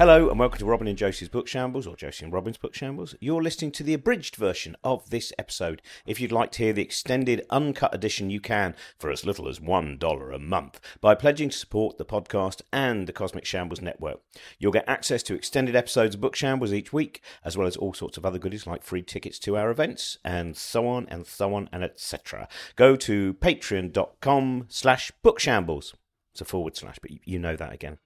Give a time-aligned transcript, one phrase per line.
[0.00, 3.14] Hello and welcome to Robin and Josie's Book Shambles, or Josie and Robin's Book Shambles.
[3.20, 5.82] You're listening to the abridged version of this episode.
[6.06, 9.58] If you'd like to hear the extended, uncut edition, you can for as little as
[9.58, 14.22] $1 a month by pledging to support the podcast and the Cosmic Shambles Network.
[14.58, 17.92] You'll get access to extended episodes of Book Shambles each week, as well as all
[17.92, 21.52] sorts of other goodies like free tickets to our events, and so on and so
[21.52, 22.48] on and etc.
[22.74, 25.92] Go to patreon.com slash bookshambles.
[26.32, 27.98] It's a forward slash, but you know that again.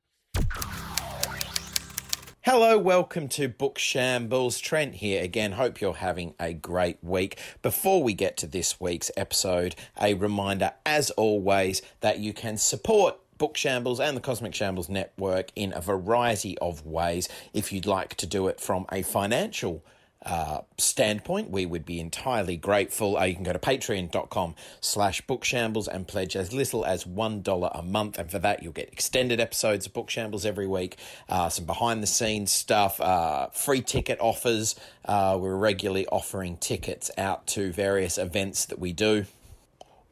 [2.47, 4.59] Hello, welcome to Book Shambles.
[4.61, 5.53] Trent here again.
[5.53, 7.39] Hope you're having a great week.
[7.63, 13.17] Before we get to this week's episode, a reminder, as always, that you can support
[13.39, 17.31] Book Shambles and the Cosmic Shambles Network in a variety of ways.
[17.55, 19.83] If you'd like to do it from a financial
[20.25, 23.17] uh, standpoint, we would be entirely grateful.
[23.17, 27.83] Uh, you can go to patreon.com slash bookshambles and pledge as little as $1 a
[27.83, 28.19] month.
[28.19, 30.97] And for that, you'll get extended episodes of Bookshambles every week,
[31.29, 34.75] uh, some behind the scenes stuff, uh, free ticket offers.
[35.05, 39.27] Uh, we're regularly offering tickets out to various events that we do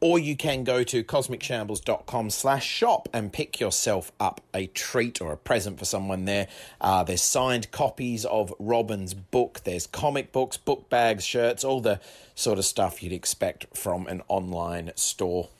[0.03, 5.33] or you can go to cosmicshambles.com slash shop and pick yourself up a treat or
[5.33, 6.49] a present for someone there.
[6.81, 9.61] Uh, there's signed copies of Robin's book.
[9.63, 12.01] There's comic books, book bags, shirts, all the
[12.35, 15.51] sort of stuff you'd expect from an online store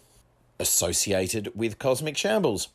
[0.59, 2.69] associated with Cosmic Shambles.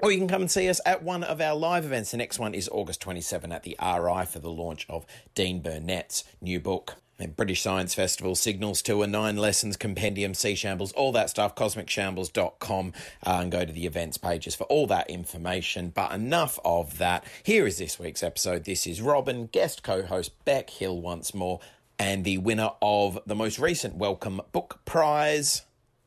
[0.00, 2.10] Or you can come and see us at one of our live events.
[2.10, 6.24] The next one is August 27 at the RI for the launch of Dean Burnett's
[6.42, 6.96] new book.
[7.36, 12.92] British Science Festival, Signals Tour, Nine Lessons, Compendium, Sea Shambles, all that stuff, cosmicshambles.com,
[13.26, 15.90] uh, and go to the events pages for all that information.
[15.94, 17.24] But enough of that.
[17.42, 18.64] Here is this week's episode.
[18.64, 21.60] This is Robin, guest co host Bec Hill once more,
[21.98, 25.62] and the winner of the most recent Wellcome Book Prize,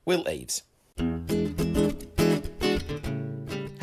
[0.05, 0.63] Will Eaves.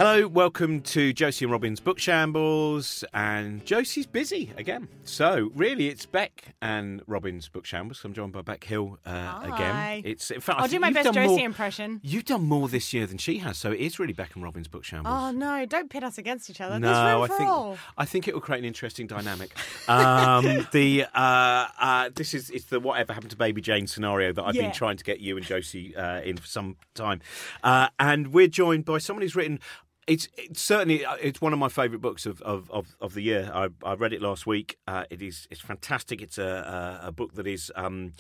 [0.07, 4.87] Hello, welcome to Josie and Robin's Book Shambles, and Josie's busy again.
[5.05, 8.05] So really, it's Bec and Robin's Book Shambles.
[8.05, 9.55] I'm joined by Bec Hill uh, Hi.
[9.97, 10.03] again.
[10.05, 12.01] It's in fact, I I'll do think my you've best done Josie more- impression.
[12.05, 14.69] You've done more this year than she has, so it is really Bec and Robin's
[14.69, 15.11] Book Shambles.
[15.11, 15.65] Oh no!
[15.65, 16.79] Don't pit us against each other.
[16.79, 17.79] No, There's room I for think all.
[17.97, 19.57] I think it will create an interesting dynamic.
[19.89, 24.43] Um, the uh, uh, this is it's the whatever happened to Baby Jane scenario that
[24.45, 24.65] I've Yeah.
[24.65, 27.23] been trying to get you and Josie uh, in for some time,
[27.63, 29.61] uh, and we're joined by someone who's written.
[30.07, 33.23] It's, it's certainly uh, it's one of my favourite books of, of, of, of the
[33.23, 33.51] year.
[33.55, 34.77] I, I read it last week.
[34.87, 36.21] Uh, it is it's fantastic.
[36.21, 38.13] It's a, a, a book that is um,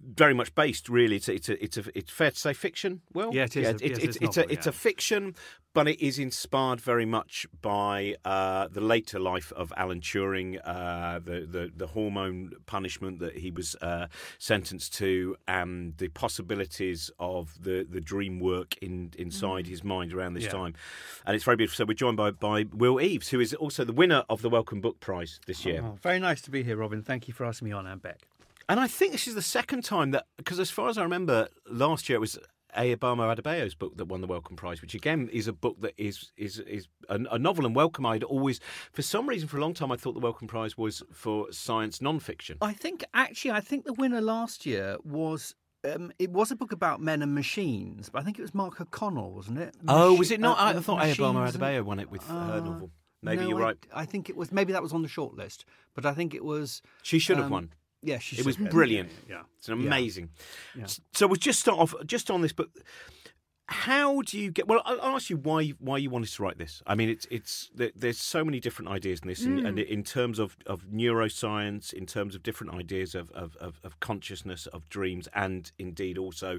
[0.00, 0.88] very much based.
[0.88, 3.00] Really, it's a, it's a, it's a, it's fair to say fiction.
[3.14, 5.34] Well, Yeah, it is a- it's, yes, it's, it's it's novel, a it's a fiction,
[5.72, 11.20] but it is inspired very much by uh, the later life of Alan Turing, uh,
[11.20, 14.08] the, the the hormone punishment that he was uh,
[14.38, 20.34] sentenced to, and the possibilities of the, the dream work in inside his mind around
[20.34, 20.50] this Yeah.
[20.50, 20.74] time.
[21.30, 21.76] And it's very beautiful.
[21.76, 24.80] So we're joined by, by Will Eaves, who is also the winner of the Wellcome
[24.80, 25.80] Book Prize this year.
[25.80, 27.04] Oh, very nice to be here, Robin.
[27.04, 28.18] Thank you for asking me on, and Bec.
[28.68, 31.46] And I think this is the second time that, because as far as I remember,
[31.70, 32.36] last year it was
[32.76, 36.32] Ayobami Adebayo's book that won the Wellcome Prize, which again is a book that is
[36.36, 37.64] is is a, a novel.
[37.64, 38.58] And Wellcome, I'd always,
[38.90, 42.02] for some reason, for a long time, I thought the Wellcome Prize was for science
[42.02, 42.58] non-fiction.
[42.60, 45.54] I think actually, I think the winner last year was.
[45.82, 48.80] Um, it was a book about men and machines, but I think it was Mark
[48.80, 49.74] O'Connell, wasn't it?
[49.88, 50.58] Oh, was it not?
[50.58, 52.90] uh, I uh, thought Ayobami Machines and- Adebayo won it with her Uh, novel.
[53.22, 53.86] Maybe no, you're I- right.
[53.94, 55.64] I, think it was maybe that was on the short list,
[55.94, 56.82] but I think it was.
[57.02, 57.72] She should have um, won.
[58.02, 58.36] Yeah, she.
[58.36, 58.70] It was have.
[58.70, 59.10] brilliant.
[59.28, 59.42] Yeah.
[59.58, 60.30] It's an amazing.
[60.74, 60.86] Yeah.
[61.12, 62.70] So we'll just start off just on this book.
[63.72, 64.66] How do you get?
[64.66, 66.82] Well, I'll ask you why why you wanted to write this.
[66.88, 70.02] I mean, it's it's there- there's so many different ideas in this, and, and in
[70.02, 74.88] terms of, of neuroscience, in terms of different ideas of, of, of, of consciousness, of
[74.88, 76.58] dreams, and indeed also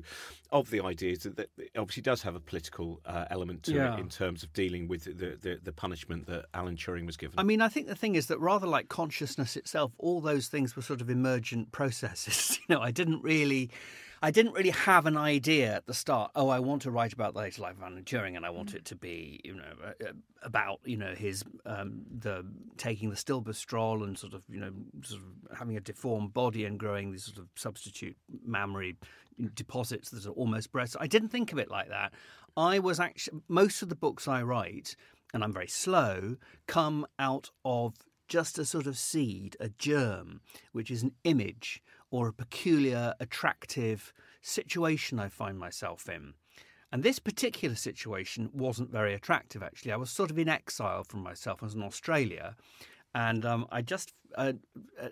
[0.51, 3.95] of the ideas that, that obviously does have a political uh, element to Yeah.
[3.95, 7.37] it in terms of dealing with the, the the punishment that Alan Turing was given.
[7.37, 10.77] I mean, I think the thing is that rather like consciousness itself, all those things
[10.77, 12.57] were sort of emergent processes.
[12.69, 13.69] you know, I didn't really,
[14.23, 16.31] I didn't really have an idea at the start.
[16.35, 18.75] Oh, I want to write about the later life of Alan Turing, and I want
[18.75, 19.93] it to be, you know,
[20.43, 22.45] about you know his um, the
[22.77, 24.71] taking the stilbestrol and sort of you know
[25.03, 28.15] sort of having a deformed body and growing these sort of substitute
[28.45, 28.95] mammary
[29.55, 30.95] deposits that are almost breasts.
[30.99, 32.13] I didn't think of it like that.
[32.55, 34.95] I was actually most of the books I write,
[35.33, 36.35] and I'm very slow,
[36.67, 37.95] come out of
[38.27, 40.41] just a sort of seed, a germ,
[40.73, 41.81] which is an image
[42.11, 46.33] or a peculiar, attractive situation I find myself in.
[46.91, 49.93] And this particular situation wasn't very attractive, actually.
[49.93, 51.59] I was sort of in exile from myself.
[51.61, 52.55] I was in Australia.
[53.15, 54.53] And um, I just, uh,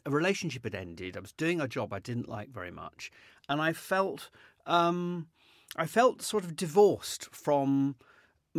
[0.06, 1.16] a relationship had ended.
[1.16, 3.12] I was doing a job I didn't like very much.
[3.48, 4.30] And I felt,
[4.66, 5.28] um,
[5.78, 7.96] I felt sort of divorced from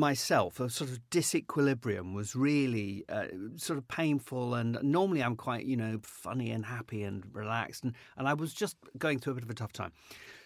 [0.00, 3.26] myself, a sort of disequilibrium was really uh,
[3.56, 4.55] sort of painful.
[4.55, 7.85] And normally I'm quite, you know, funny and happy and relaxed.
[7.85, 9.93] And, and I was just going through a bit of a tough time.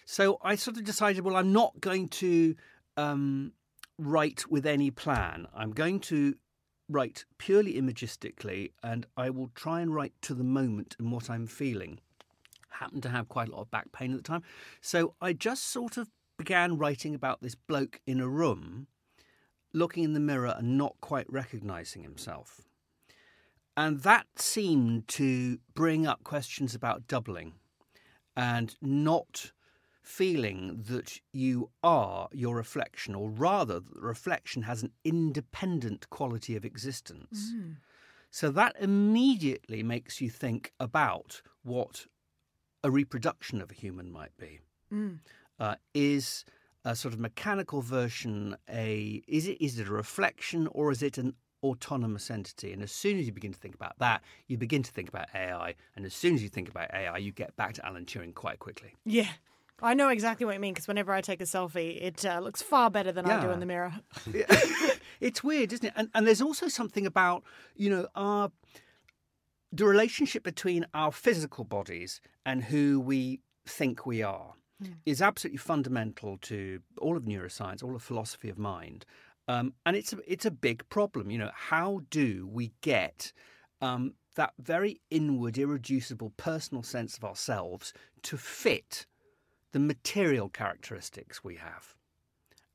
[0.05, 2.55] So I sort of decided, well, I'm not going to
[2.97, 3.53] um,
[3.97, 5.47] write with any plan.
[5.55, 6.35] I'm going to
[6.87, 11.47] write purely imagistically, and I will try and write to the moment and what I'm
[11.47, 11.99] feeling.
[12.69, 14.43] Happened to have quite a lot of back pain at the time.
[14.81, 18.87] So I just sort of began writing about this bloke in a room,
[19.75, 22.61] looking in the mirror and not quite recognizing himself.
[23.77, 27.53] And that seemed to bring up questions about doubling
[28.35, 29.51] and not
[30.01, 36.55] feeling that you are your reflection, or rather, that the reflection has an independent quality
[36.55, 37.51] of existence.
[37.53, 37.77] Mm.
[38.29, 42.05] So that immediately makes you think about what
[42.83, 44.59] a reproduction of a human might be.
[44.93, 45.19] Mm.
[45.59, 46.45] Uh, is
[46.85, 51.17] a sort of mechanical version a is it is it a reflection or is it
[51.17, 51.33] an
[51.63, 52.71] autonomous entity?
[52.71, 55.27] And as soon as you begin to think about that, you begin to think about
[55.33, 55.73] AI.
[55.95, 58.59] And as soon as you think about AI, you get back to Alan Turing quite
[58.59, 58.95] quickly.
[59.03, 59.29] Yeah.
[59.81, 62.61] I know exactly what you mean because whenever I take a selfie, it uh, looks
[62.61, 63.39] far better than yeah.
[63.39, 63.93] I do in the mirror.
[65.19, 65.93] it's weird, isn't it?
[65.95, 67.43] And, and there's also something about,
[67.75, 68.51] you know, our
[69.73, 74.93] the relationship between our physical bodies and who we think we are mm.
[75.05, 79.05] is absolutely fundamental to all of neuroscience, all of philosophy of mind.
[79.47, 81.29] Um, and it's a, it's a big problem.
[81.29, 83.31] You know, how do we get
[83.81, 87.93] um, that very inward, irreducible, personal sense of ourselves
[88.23, 89.05] to fit
[89.71, 91.95] the material characteristics we have?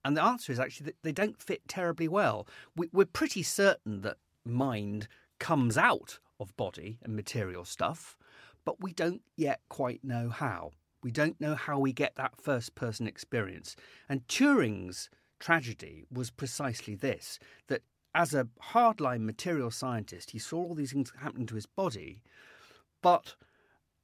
[0.04, 2.46] And the answer is actually that they don't fit terribly well.
[2.76, 5.08] We, we're pretty certain that mind
[5.38, 8.16] comes out of body and material stuff,
[8.64, 10.72] but we don't yet quite know how.
[11.02, 13.76] We don't know how we get that first person experience.
[14.08, 15.08] And Turing's
[15.38, 17.38] tragedy was precisely this
[17.68, 17.82] that
[18.14, 22.22] as a hardline material scientist, he saw all these things happening to his body,
[23.02, 23.36] but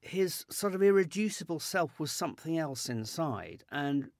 [0.00, 3.64] his sort of irreducible self was something else inside.
[3.70, 4.10] And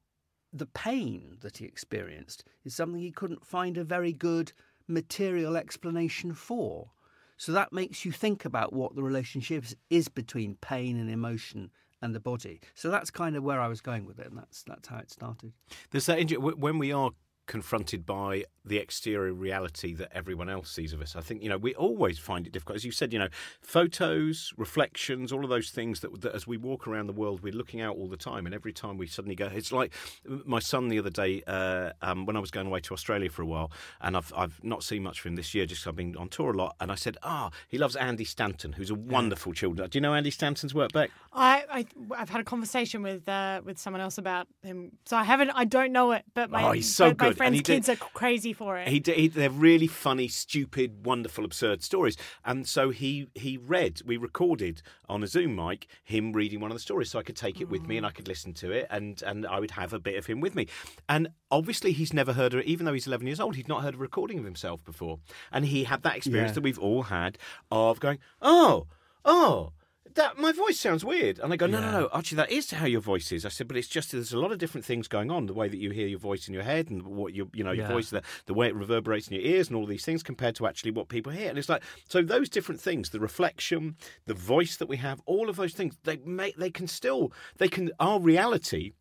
[0.53, 4.53] the pain that he experienced is something he couldn't find a very good
[4.89, 6.91] material explanation for.
[7.37, 11.71] So that makes you think about what the relationship is between pain and emotion
[12.03, 12.61] and the body.
[12.75, 15.11] So that's kind of where I was going with it, and that's that's how it
[15.11, 15.53] started.
[15.91, 17.11] There's that when we are
[17.47, 21.15] confronted by the exterior reality that everyone else sees of us.
[21.15, 22.77] I think, you know, we always find it difficult.
[22.77, 23.29] As you said, you know,
[23.61, 27.53] photos, reflections, all of those things that, that, as we walk around the world, we're
[27.53, 28.45] looking out all the time.
[28.45, 29.93] And every time we suddenly go, it's like
[30.25, 33.43] my son the other day, uh, um, when I was going away to Australia for
[33.43, 33.71] a while,
[34.01, 36.53] and I've, I've not seen much of him this year, just I've been on tour
[36.53, 36.75] a lot.
[36.81, 39.89] And I said, ah, oh, he loves Andy Stanton, who's a wonderful children.
[39.89, 41.11] Do you know Andy Stanton's work, Bec?
[41.33, 44.93] I, I, have had a conversation with uh, with someone else about him.
[45.05, 47.87] So I haven't, I don't know it, but my, oh, he's so good friends' kids
[47.87, 48.89] did, are crazy for it.
[48.89, 52.17] He, he, they're really funny, stupid, wonderful, absurd stories.
[52.45, 56.75] And so he he read, we recorded on a Zoom mic him reading one of
[56.75, 58.87] the stories, so I could take it with me and I could listen to it,
[58.91, 60.67] and and I would have a bit of him with me.
[61.09, 63.83] And obviously, he's never heard of, it, even though he's 11 years old, he'd not
[63.83, 65.19] heard a recording of himself before,
[65.53, 66.55] and he had that experience yeah.
[66.55, 67.39] that we've all had
[67.71, 68.87] of going, oh,
[69.25, 69.73] oh
[70.17, 71.39] that my voice sounds weird.
[71.39, 71.91] And I go, no, yeah.
[71.91, 72.09] no, no.
[72.13, 73.47] Actually, that is how your voice is.
[73.47, 75.47] I said, but it's just there's a lot of different things going on.
[75.47, 77.73] The way that you hear your voice in your head and what you you know
[77.73, 77.93] your yeah.
[77.93, 80.67] voice, the, the way it reverberates in your ears, and all these things compared to
[80.67, 81.49] actually what people hear.
[81.49, 85.49] And it's like so those different things, the reflection, the voice that we have, all
[85.49, 88.93] of those things, they make they can still they can our reality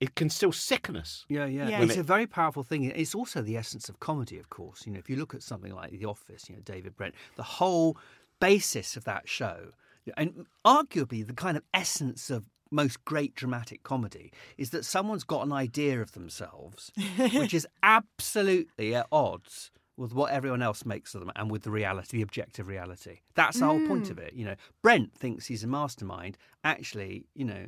[0.00, 1.26] it can still sicken us.
[1.28, 1.68] Yeah, yeah.
[1.68, 1.82] yeah.
[1.82, 2.00] It's it...
[2.00, 2.84] a very powerful thing.
[2.84, 4.86] It's also the essence of comedy, of course.
[4.86, 7.42] You know, if you look at something like The Office, you know, David Brent, the
[7.42, 7.98] whole
[8.40, 9.72] basis of that show
[10.16, 15.44] and arguably, the kind of essence of most great dramatic comedy is that someone's got
[15.44, 16.92] an idea of themselves,
[17.34, 21.70] which is absolutely at odds with what everyone else makes of them and with the
[21.70, 23.18] reality, the objective reality.
[23.34, 23.68] That's the mm.
[23.68, 24.28] whole point of mm.
[24.28, 24.34] it.
[24.34, 26.38] You know, Brent thinks he's a mastermind.
[26.64, 27.66] Actually, you know,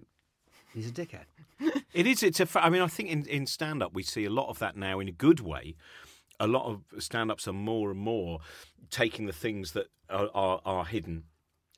[0.72, 1.26] he's a dickhead.
[1.92, 2.22] it is.
[2.22, 2.48] It's a.
[2.54, 4.98] I mean, I think in, in stand up we see a lot of that now
[4.98, 5.76] in a good way.
[6.40, 8.40] A lot of stand ups are more and more
[8.90, 11.24] taking the things that are, are, are hidden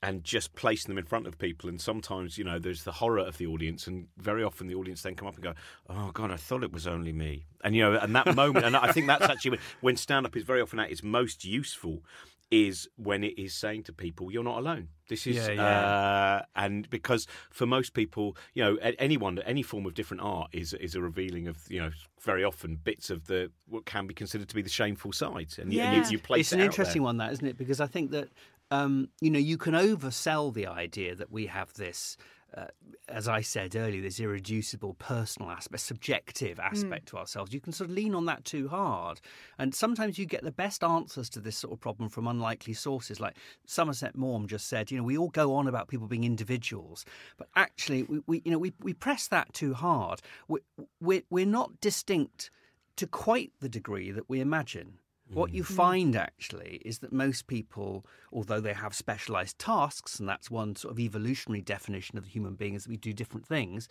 [0.04, 1.68] and just placing them in front of people.
[1.68, 5.02] And sometimes, you know, there's the horror of the audience, and very often the audience
[5.02, 5.54] then come up and go,
[5.88, 8.76] "Oh God, I thought it was only me." And you know, and that moment, and
[8.76, 12.02] I think that's actually when, when stand up is very often at its most useful.
[12.50, 15.62] Is when it is saying to people, "You're not alone." This is, yeah, yeah.
[15.62, 20.72] Uh, and because for most people, you know, anyone, any form of different art is
[20.74, 24.48] is a revealing of, you know, very often bits of the what can be considered
[24.50, 25.90] to be the shameful side, and, yeah.
[25.90, 26.40] you, and you, you place.
[26.42, 27.56] It's an interesting one, that isn't it?
[27.58, 28.28] Because I think that
[28.70, 32.16] um, you know, you can oversell the idea that we have this
[32.56, 32.66] uh,
[33.08, 37.52] as I said earlier, this irreducible personal aspect, subjective aspect to ourselves.
[37.52, 39.20] You can sort of lean on that too hard.
[39.58, 43.18] And sometimes you get the best answers to this sort of problem from unlikely sources.
[43.18, 47.04] Like Somerset Maugham just said, you know, we all go on about people being individuals,
[47.36, 50.20] but actually, we, we you know, we, we press that too hard.
[50.46, 50.60] We,
[51.00, 52.50] we're, we're not distinct
[52.96, 54.98] to quite the degree that we imagine.
[55.32, 55.66] What you mm.
[55.66, 60.92] find actually is that most people, although they have specialized tasks, and that's one sort
[60.92, 63.88] of evolutionary definition of the human being, is that we do different things,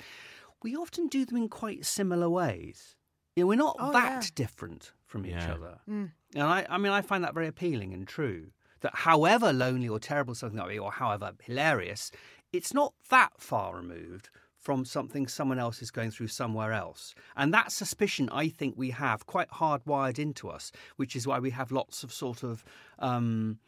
[0.62, 2.96] we often do them in quite similar ways.
[3.36, 4.30] You know, we're not Oh, that yeah.
[4.36, 5.54] different from each Yeah.
[5.54, 5.80] other.
[5.90, 6.12] Mm.
[6.36, 8.52] And I, I mean, I find that very appealing and true.
[8.82, 12.12] That however lonely or terrible something might be, or however hilarious,
[12.52, 14.30] it's not that far removed
[14.63, 17.13] from something someone else is going through somewhere else.
[17.36, 21.51] And that suspicion, I think, we have quite hardwired into us, which is why we
[21.51, 22.63] have lots of sort of
[22.98, 23.60] um,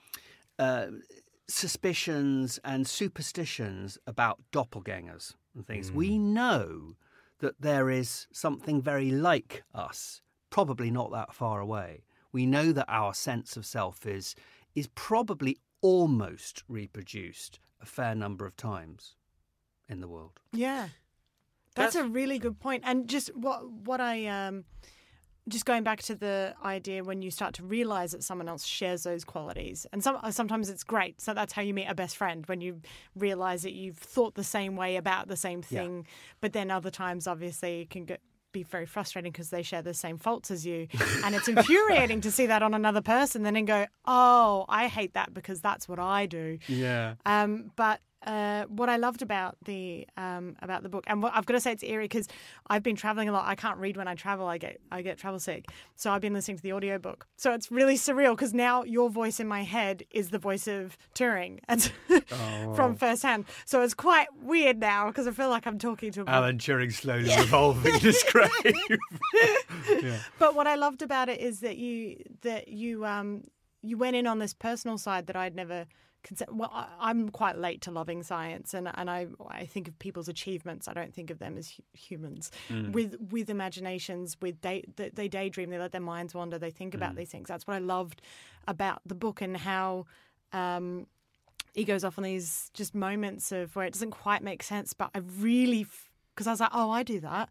[0.58, 0.88] uh,
[1.48, 5.92] suspicions and superstitions about doppelgangers and things.
[5.92, 6.96] We know
[7.40, 12.06] that there is something very like us, probably not that far away.
[12.32, 14.36] We know that our sense of self is
[14.76, 19.16] is probably almost reproduced a fair number of times
[19.90, 20.40] in the world.
[20.54, 20.90] Yeah.
[21.76, 22.84] That's, a really good point.
[22.86, 24.64] And just what what I um
[25.48, 29.04] just going back to the idea when you start to realize that someone else shares
[29.04, 29.86] those qualities.
[29.92, 31.20] And some sometimes it's great.
[31.22, 32.82] So that's how you meet a best friend when you
[33.16, 35.82] realize that you've thought the same way about the same Yeah.
[35.82, 36.08] thing.
[36.42, 38.22] But then other times obviously it can get
[38.54, 40.88] be very frustrating because they share the same faults as you
[41.26, 44.88] and it's infuriating to see that on another person and then and go oh i
[44.88, 47.16] hate that because that's what i do Yeah.
[47.26, 51.46] um, but uh, what I loved about the um, about the book, and what, I've
[51.46, 52.28] got to say it's eerie because
[52.68, 53.48] I've been traveling a lot.
[53.48, 54.48] I can't read when I travel.
[54.48, 55.66] I get I get travel sick,
[55.96, 57.28] so I've been listening to the audiobook.
[57.38, 60.98] So it's really surreal because now your voice in my head is the voice of
[61.14, 61.92] Turing, and
[62.76, 63.46] from firsthand.
[63.66, 66.26] So it's quite weird now because I feel like I'm talking to.
[66.28, 68.52] Alan Turing slowly revolving in his grave.
[70.40, 73.44] But what I loved about it is that you that you um
[73.82, 75.86] you went in on this personal side that I'd never.
[76.52, 80.88] Well, I'm quite late to loving science, and and I I think of people's achievements.
[80.88, 82.52] I don't think of them as hu- humans
[82.92, 84.38] with with imaginations.
[84.42, 85.70] With day they, they daydream.
[85.70, 86.58] They let their minds wander.
[86.58, 87.48] They think about these things.
[87.48, 88.22] That's what I loved
[88.68, 90.06] about the book and how.
[90.54, 91.08] Um,
[91.74, 95.12] he goes off on these just moments of where it doesn't quite make sense, but
[95.14, 95.86] I really,
[96.34, 97.50] because I was like, oh, I do that.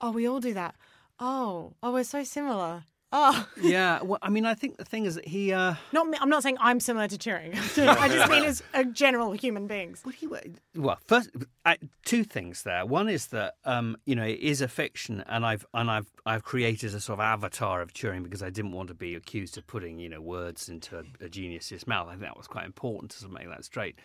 [0.00, 0.76] Oh, we all do that.
[1.18, 2.84] Oh, oh, we're so similar.
[3.10, 4.02] Oh, yeah.
[4.02, 5.52] Well, I mean, I think the thing is that he.
[5.52, 6.18] Uh, not me.
[6.20, 7.54] I'm not saying I'm similar to Turing.
[7.88, 10.00] I just mean as a general human beings.
[10.04, 11.30] What do you, well, first,
[11.64, 12.84] uh, two things there.
[12.84, 16.44] One is that um, you know it is a fiction, and I've and I've I've
[16.44, 19.66] created a sort of avatar of Turing because I didn't want to be accused of
[19.66, 22.08] putting you know words into a, a genius's mouth.
[22.08, 23.98] I think that was quite important to sort of make that straight.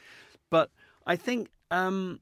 [0.49, 0.71] But
[1.05, 2.21] I think um,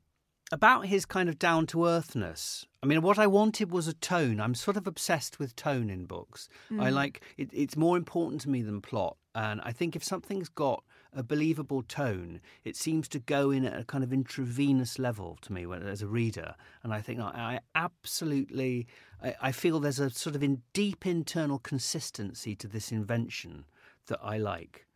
[0.52, 2.66] about his kind of down to earthness.
[2.84, 4.40] I mean, what I wanted was a tone.
[4.40, 6.50] I'm sort of obsessed with tone in books.
[6.72, 6.94] I mm.
[6.94, 9.18] like it, it's more important to me than plot.
[9.34, 13.80] And I think if something's got a believable tone, it seems to go in at
[13.80, 16.56] a kind of intravenous level to me when, as a reader.
[16.84, 18.88] And I think I, I absolutely,
[19.24, 23.66] I, I feel there's a sort of in deep internal consistency to this invention
[24.08, 24.88] that I like.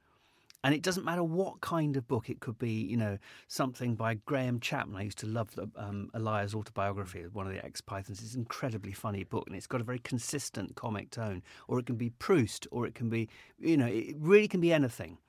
[0.66, 4.16] And it doesn't matter what kind of book it could be, you know, something by
[4.16, 5.00] Graham Chapman.
[5.00, 8.20] I used to love the, um, A Liar's autobiography, one of the ex Pythons.
[8.20, 11.44] It's an incredibly funny book and it's got a very consistent comic tone.
[11.68, 13.30] Or it can be Proust, or it can be,
[13.60, 15.20] you know, it really can be anything.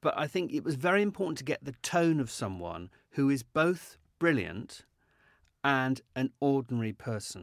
[0.00, 3.42] But I think it was very important to get the tone of someone who is
[3.42, 4.84] both brilliant
[5.64, 7.42] and an ordinary person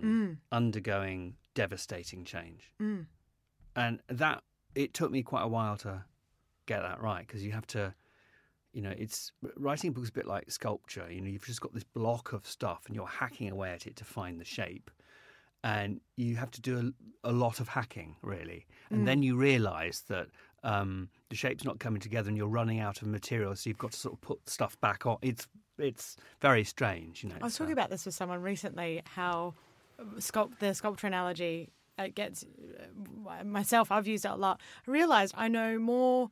[0.53, 2.71] undergoing devastating change.
[3.75, 4.41] And that,
[4.73, 6.05] it took me quite a while to
[6.65, 7.93] get that right because you have to
[8.73, 11.61] you know it's writing a book is a bit like sculpture you know you've just
[11.61, 14.91] got this block of stuff and you're hacking away at it to find the shape
[15.63, 16.93] and you have to do
[17.23, 20.27] a, a lot of hacking really and then you realize that
[20.63, 23.91] um, the shape's not coming together and you're running out of material so you've got
[23.91, 27.57] to sort of put stuff back on it's it's very strange you know I was
[27.57, 29.01] talking uh, about this with someone recently.
[29.05, 29.53] How
[30.17, 33.91] sculpt the sculpture analogy it gets uh, myself.
[33.91, 34.59] I've used it a lot.
[34.87, 36.29] I realized I know more.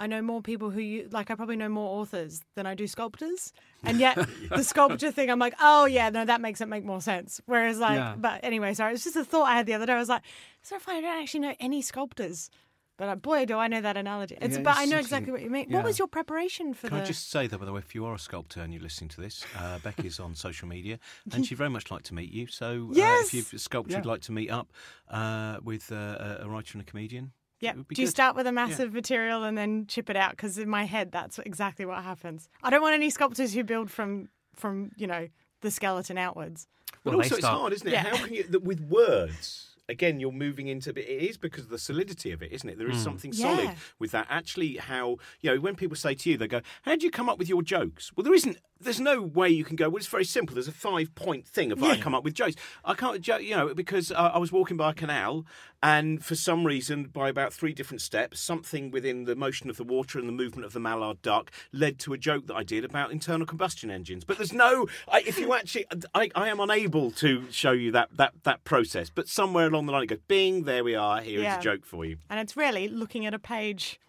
[0.00, 1.30] I know more people who you like.
[1.30, 3.52] I probably know more authors than I do sculptors,
[3.84, 4.16] and yet
[4.50, 7.40] the sculpture thing, I'm like, oh yeah, no, that makes it make more sense.
[7.46, 8.14] Whereas like, Yeah.
[8.16, 9.92] but anyway, sorry, it's just a thought I had the other day.
[9.94, 10.22] I was like,
[10.62, 12.48] so if I don't actually know any sculptors,
[12.96, 14.36] but uh, boy, do I know that analogy.
[14.40, 15.66] It's, Yeah, but it's I know exactly what you mean.
[15.68, 15.76] Yeah.
[15.76, 16.90] What was your preparation for that?
[16.90, 17.04] Can the?
[17.04, 19.08] I just say that, by the way, if you are a sculptor and you're listening
[19.10, 20.98] to this, uh, Becky's on social media
[21.32, 22.46] and she'd very much like to meet you.
[22.48, 23.98] So uh, if you've a sculptor Yeah.
[23.98, 24.72] would like to meet up
[25.08, 27.70] uh, with uh, a writer and a comedian, Yeah.
[27.70, 30.30] it would be Do you start with a massive material and then chip it out?
[30.32, 32.48] Because in my head, that's exactly what happens.
[32.62, 35.28] I don't want any sculptors who build from from you know
[35.60, 36.66] the skeleton outwards.
[37.04, 37.92] But Well, they also, it's hard, isn't it?
[37.92, 38.02] Yeah.
[38.04, 39.67] How can you that with words?
[39.88, 42.76] Again, you're moving into it is because of the solidity of it, isn't it?
[42.78, 43.74] There is something solid Yeah.
[43.98, 44.26] with that.
[44.28, 47.28] Actually, how you know when people say to you, they go, "How do you come
[47.30, 48.58] up with your jokes?" Well, there isn't.
[48.80, 49.88] There's no way you can go.
[49.88, 50.54] Well, it's very simple.
[50.54, 52.54] There's a five point thing of I come up with jokes.
[52.84, 55.44] I can't, jo- you know, because uh, I was walking by a canal,
[55.82, 59.84] and for some reason, by about three different steps, something within the motion of the
[59.84, 62.84] water and the movement of the mallard duck led to a joke that I did
[62.84, 64.24] about internal combustion engines.
[64.24, 64.86] But there's no.
[65.10, 69.10] I, if you actually, I, I am unable to show you that that that process.
[69.10, 71.20] But somewhere along the line, it goes, "Bing, there we are.
[71.20, 71.58] Here is Yeah.
[71.58, 74.00] a joke for you." And it's really looking at a page.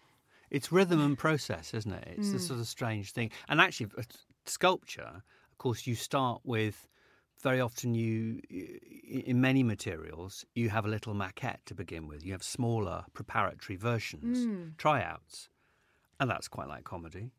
[0.50, 2.08] It's rhythm and process, isn't it?
[2.16, 2.32] It's Mm.
[2.32, 3.30] the sort of strange thing.
[3.48, 4.02] And actually, uh,
[4.46, 5.22] sculpture,
[5.52, 6.88] of course, you start with
[7.42, 12.24] very often you in many materials you have a little maquette to begin with.
[12.24, 14.76] You have smaller preparatory versions, Mm.
[14.76, 15.48] tryouts,
[16.18, 17.30] and that's quite like comedy.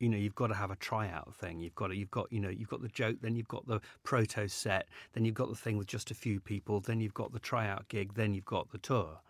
[0.00, 1.60] You know, you've got to have a tryout thing.
[1.60, 3.80] You've got to, you've got, you know, you've got the joke, then you've got the
[4.02, 7.32] proto set, then you've got the thing with just a few people, then you've got
[7.32, 9.20] the tryout gig, then you've got the tour.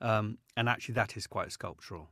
[0.00, 2.08] Um, and actually, that is quite sculptural.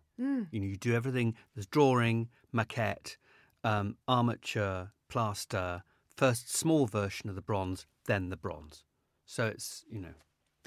[0.50, 1.36] You know, you do everything.
[1.54, 3.16] There's drawing, maquette,
[3.64, 5.82] um, armature, plaster.
[6.16, 8.82] First, small version of the bronze, then the bronze.
[9.24, 10.14] So it's you know,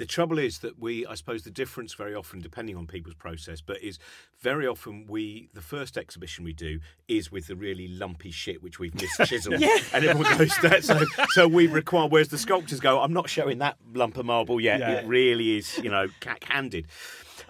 [0.01, 3.61] The trouble is that we, I suppose, the difference very often, depending on people's process,
[3.61, 3.99] but is
[4.39, 8.79] very often we, the first exhibition we do is with the really lumpy shit which
[8.79, 10.83] we've mis chiseled, and everyone goes that.
[10.83, 12.07] So, so we require.
[12.07, 14.81] Whereas the sculptors go, I'm not showing that lump of marble yet.
[14.81, 16.87] It really is, you know, cack-handed.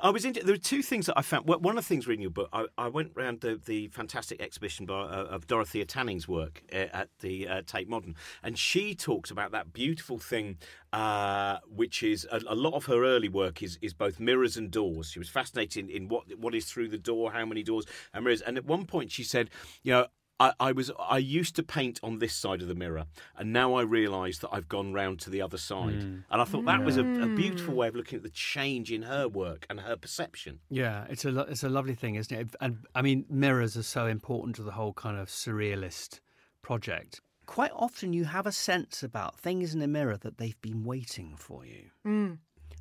[0.01, 0.43] I was into.
[0.43, 1.47] There were two things that I found.
[1.47, 4.87] One of the things reading your book, I, I went round the, the fantastic exhibition
[4.87, 9.29] by, uh, of Dorothea Tanning's work uh, at the uh, Tate Modern, and she talks
[9.29, 10.57] about that beautiful thing,
[10.91, 14.71] uh, which is a, a lot of her early work is is both mirrors and
[14.71, 15.11] doors.
[15.11, 18.23] She was fascinated in, in what what is through the door, how many doors and
[18.23, 18.41] mirrors.
[18.41, 19.49] And at one point, she said,
[19.83, 20.07] you know.
[20.41, 23.05] I, I was I used to paint on this side of the mirror,
[23.37, 26.01] and now I realise that I've gone round to the other side.
[26.01, 26.17] Hmm.
[26.31, 27.79] And I thought that was a, a beautiful hmm.
[27.79, 30.59] way of looking at the change in her work and her perception.
[30.69, 32.55] yeah, it's a lo- it's a lovely thing, isn't it?
[32.59, 36.21] And I mean, mirrors are so important to the whole kind of surrealist
[36.63, 37.21] project.
[37.45, 41.35] Quite often, you have a sense about things in a mirror that they've been waiting
[41.37, 41.91] for you.
[42.03, 42.33] Hmm.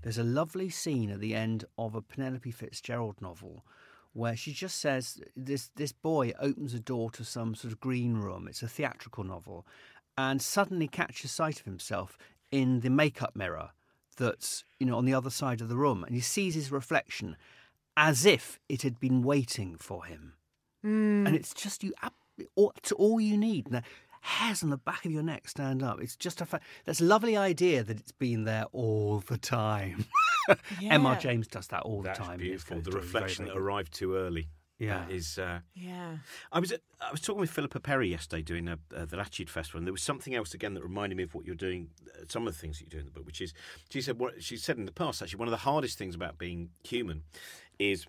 [0.02, 3.66] There's a lovely scene at the end of a Penelope Fitzgerald novel
[4.12, 8.14] where she just says this this boy opens a door to some sort of green
[8.14, 8.46] room.
[8.48, 9.66] It's a theatrical novel,
[10.18, 12.18] and suddenly catches sight of himself
[12.50, 13.70] in the makeup mirror
[14.16, 17.36] that's you know on the other side of the room, and he sees his reflection
[17.96, 20.34] as if it had been waiting for him.
[20.82, 21.26] Hmm.
[21.26, 21.92] And it's just you.
[22.56, 23.70] all- It's all you need.
[23.70, 23.82] Now,
[24.20, 26.00] hairs on the back of your neck stand up.
[26.00, 30.04] It's just a fa- that's a lovely idea that it's been there all the time.
[30.82, 31.12] M.R.
[31.14, 31.18] Yeah.
[31.18, 32.38] James does that all That's the time.
[32.38, 32.76] beautiful.
[32.80, 34.48] The very, very, reflection that arrived too early.
[34.78, 35.00] Yeah.
[35.06, 35.38] That is.
[35.38, 36.16] Uh, Yeah.
[36.52, 39.50] I was at, I was talking with Philippa Perry yesterday doing a, uh, the Latitude
[39.50, 41.90] Festival, and there was something else again that reminded me of what you're doing.
[42.08, 43.52] Uh, some of the things that you do in the book, which is
[43.90, 45.20] she said what she said in the past.
[45.22, 47.22] Actually, one of the hardest things about being human
[47.78, 48.06] is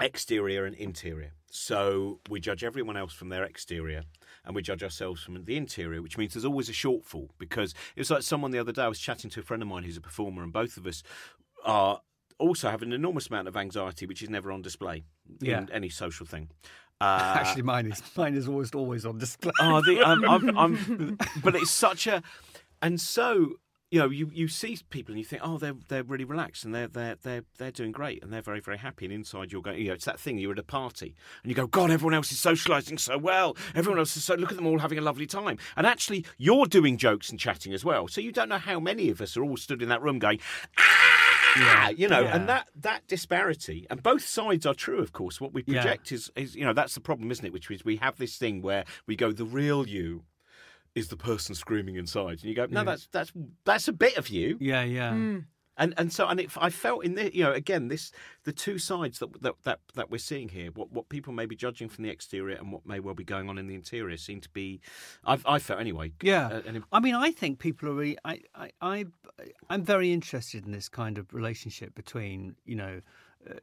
[0.00, 1.32] exterior and interior.
[1.50, 4.02] So we judge everyone else from their exterior,
[4.44, 7.28] and we judge ourselves from the interior, which means there's always a shortfall.
[7.38, 8.82] Because it was like someone the other day.
[8.82, 11.02] I was chatting to a friend of mine who's a performer, and both of us
[11.64, 12.00] are
[12.38, 15.04] also have an enormous amount of anxiety, which is never on display
[15.40, 15.58] Yeah.
[15.58, 16.50] in any social thing.
[16.98, 19.52] Uh, Actually, mine is mine is almost always on display.
[19.60, 22.22] Oh, the, um, I'm, I'm, but it's such a,
[22.80, 23.56] and so
[23.90, 26.74] you know, you, you see people and you think, oh, they're they're really relaxed and
[26.74, 29.04] they're they're they're they're doing great and they're very very happy.
[29.04, 30.38] And inside you're going, you know, it's that thing.
[30.38, 33.56] You're at a party and you go, God, everyone else is socialising so well.
[33.76, 35.58] Everyone else is so look at them all having a lovely time.
[35.76, 38.08] And actually, you're doing jokes and chatting as well.
[38.08, 40.40] So you don't know how many of us are all stood in that room going.
[41.58, 42.36] Ah, you know, Yeah.
[42.36, 45.40] and that that disparity, and both sides are true, of course.
[45.40, 45.80] What we Yeah.
[45.82, 47.52] project is, is, you know, that's the problem, isn't it?
[47.52, 50.24] Which is we have this thing where we go, the real you
[50.96, 53.32] is the person screaming inside, and you go, no, that's that's
[53.64, 55.12] that's a bit of you, Yeah, yeah.
[55.12, 58.10] and and so and it, I felt in the, you know, again, this
[58.44, 61.54] the two sides that that that, that we're seeing here, what what people may be
[61.54, 64.40] judging from the exterior and what may well be going on in the interior, seem
[64.40, 64.80] to be,
[65.24, 68.18] I've I felt anyway, Yeah, uh, an I mean, I think people are really.
[68.24, 69.04] I, I, I,
[69.68, 73.00] I'm very interested in this kind of relationship between, you know,
[73.48, 73.54] uh,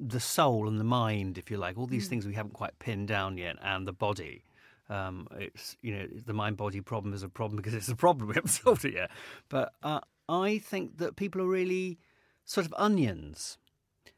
[0.00, 3.08] the soul and the mind, if you like, all these things we haven't quite pinned
[3.08, 4.42] down yet, and the body.
[4.88, 8.28] Um, it's you know the mind body problem is a problem because it's a problem
[8.28, 9.10] we haven't solved it yet.
[9.48, 11.98] But uh, I think that people are really
[12.44, 13.58] sort of onions.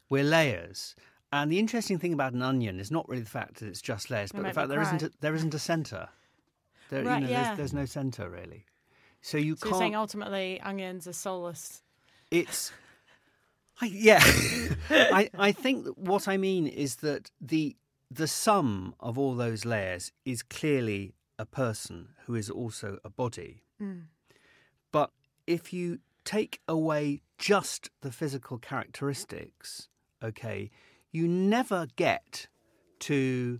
[0.09, 0.95] We're layers.
[1.31, 4.09] And the interesting thing about an onion is not really the fact that it's just
[4.09, 6.09] layers, but the fact there isn't a, there isn't a centre.
[6.89, 7.43] There, Right, you know, yeah.
[7.43, 8.65] there's, there's no centre really.
[9.21, 9.79] So you So you're can't.
[9.79, 11.83] saying ultimately onions are soulless.
[12.31, 12.71] It's.
[13.81, 14.19] I, yeah,
[14.89, 17.75] I I think that what I mean is that the
[18.11, 23.63] the sum of all those layers is clearly a person who is also a body.
[23.81, 24.05] Mm.
[24.91, 25.11] But
[25.45, 29.87] if you take away just the physical characteristics,
[30.23, 30.69] okay,
[31.11, 32.47] you never get
[32.99, 33.59] to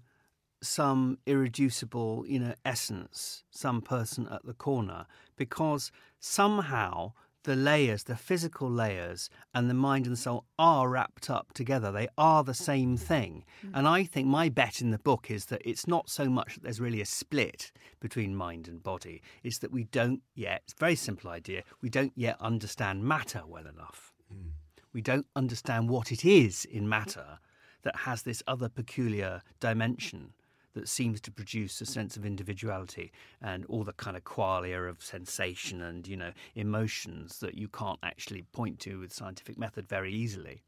[0.62, 5.06] some irreducible, you know, essence, some person at the corner,
[5.38, 11.54] because somehow the layers, the physical layers, and the mind and soul are wrapped up
[11.54, 11.92] together.
[11.92, 13.46] They are the same thing.
[13.66, 13.72] Mm.
[13.74, 16.64] And I think my bet in the book is that it's not so much that
[16.64, 20.80] there's really a split between mind and body, it's that we don't yet, it's a
[20.80, 24.14] very simple idea, we don't yet understand matter well enough.
[24.34, 24.52] Mm.
[24.94, 27.40] We don't understand what it is in matter
[27.84, 30.34] that has this other peculiar dimension
[30.74, 35.02] that seems to produce a sense of individuality and all the kind of qualia of
[35.02, 40.14] sensation and you know emotions that you can't actually point to with scientific method very
[40.14, 40.62] easily.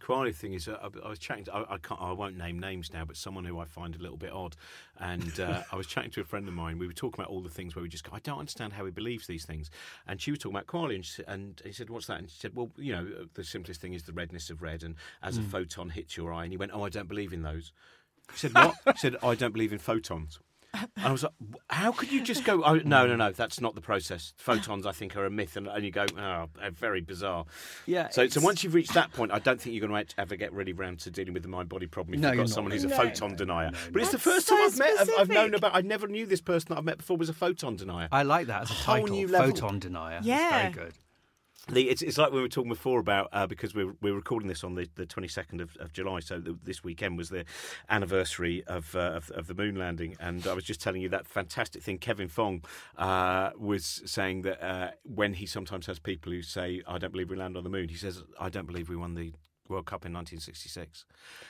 [0.00, 1.44] Quality thing is, uh, I, was chatting.
[1.44, 2.00] To, I, I can't.
[2.00, 4.56] I won't name names now, but someone who I find a little bit odd,
[4.98, 6.78] and uh, I was chatting to a friend of mine.
[6.78, 8.86] We were talking about all the things where we just go, I don't understand how
[8.86, 9.70] he believes these things,
[10.06, 12.38] and she was talking about qualia, and, she, and he said, "What's that?" And she
[12.38, 15.42] said, "Well, you know, the simplest thing is the redness of red, and as a
[15.42, 17.72] photon hits your eye." And he went, "Oh, I don't believe in those."
[18.32, 20.38] He said, "What?" he said, "I don't believe in photons."
[20.72, 21.32] And I was like,
[21.68, 24.34] how could you just go, oh, no, no, no, that's not the process.
[24.36, 25.56] Photons, I think, are a myth.
[25.56, 27.44] And, and you go, oh, very bizarre.
[27.86, 30.14] Yeah, So, so it's- once you've reached that point, I don't think you're going to
[30.20, 32.44] ever get really round to dealing with the mind body problem if No, you've you're
[32.44, 32.54] got not.
[32.54, 32.96] someone who's a No.
[32.98, 33.72] photon denier.
[33.92, 35.56] but it's the That's first so time I've met, I've, I've known specific.
[35.56, 38.06] about, I never knew this person that I've met before was a photon denier.
[38.12, 39.50] I like that as a Whole title, new level.
[39.50, 40.18] photon denier.
[40.18, 40.60] It's Yeah.
[40.70, 40.92] very good.
[41.68, 44.64] Lee, it's, it's like we were talking before about uh, because we're we're recording this
[44.64, 47.44] on the, the 22nd of, of July, so the, this weekend was the
[47.88, 51.26] anniversary of, uh, of of the moon landing, and I was just telling you that
[51.26, 51.98] fantastic thing.
[51.98, 52.64] Kevin Fong
[52.96, 57.30] uh, was saying that uh, when he sometimes has people who say, "I don't believe
[57.30, 59.32] we landed on the moon," he says, "I don't believe we won the."
[59.70, 61.04] World Cup in 1966.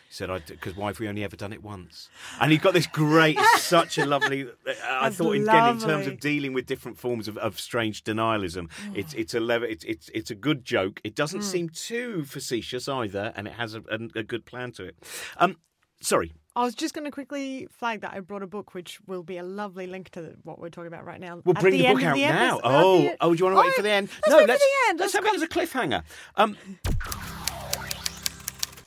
[0.09, 2.09] He said, "Because why have we only ever done it once?"
[2.41, 4.47] And he's got this great, such a lovely.
[4.87, 8.71] I That's thought, again, in terms of dealing with different forms of, of strange denialism.
[8.95, 9.69] It's it's a level.
[9.69, 11.01] It's it's it's a good joke.
[11.05, 14.85] It doesn't seem too facetious either, and it has a, a, a good plan to
[14.85, 14.97] it.
[15.39, 15.57] Um,
[16.01, 16.33] sorry.
[16.57, 19.37] I was just going to quickly flag that I brought a book, which will be
[19.39, 21.41] a lovely link to what we're talking about right now.
[21.45, 22.57] We'll at bring the, end book of out the now.
[22.59, 24.09] episode- Oh, the- oh, do you want to wait for the end?
[24.09, 24.99] Let's no, wait for let's the end.
[24.99, 26.03] let's Let's have it as a cliffhanger.
[26.37, 26.57] Um,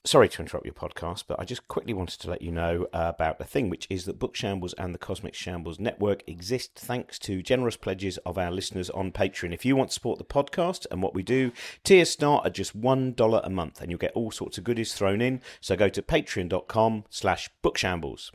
[0.06, 3.13] Sorry to interrupt your podcast, but I just quickly wanted to let you know uh,
[3.16, 7.18] about a thing, which is that Book Shambles and the Cosmic Shambles Network exist thanks
[7.20, 9.54] to generous pledges of our listeners on Patreon.
[9.54, 11.54] If you want to support the podcast and what we do,
[11.86, 15.22] tiers start at just $1 a month and you'll get all sorts of goodies thrown
[15.22, 15.39] in.
[15.62, 18.32] So go to patreon.com slash bookshambles.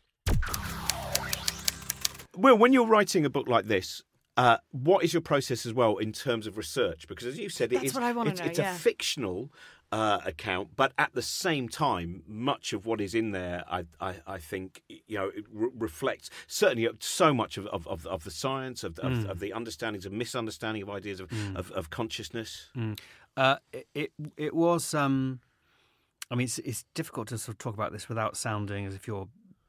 [2.35, 4.03] Well, when you're writing a book like this,
[4.39, 7.09] uh, what is your process as well in terms of research?
[7.09, 8.73] Because as you said, it That's is what I wanna it's, know, it's yeah.
[8.73, 9.51] a fictional
[9.91, 14.17] uh, account, but at the same time, much of what is in there, I, I,
[14.27, 18.31] I think, you know, it re- reflects certainly so much of, of, of, of the
[18.31, 19.31] science, of, of, Mm.
[19.31, 22.69] of the understandings, of misunderstanding of ideas of, of, of consciousness.
[23.37, 24.93] Uh, it, it it was.
[24.95, 25.41] Um,
[26.31, 29.07] I mean, it's it's difficult to sort of talk about this without sounding as if
[29.07, 29.29] you're,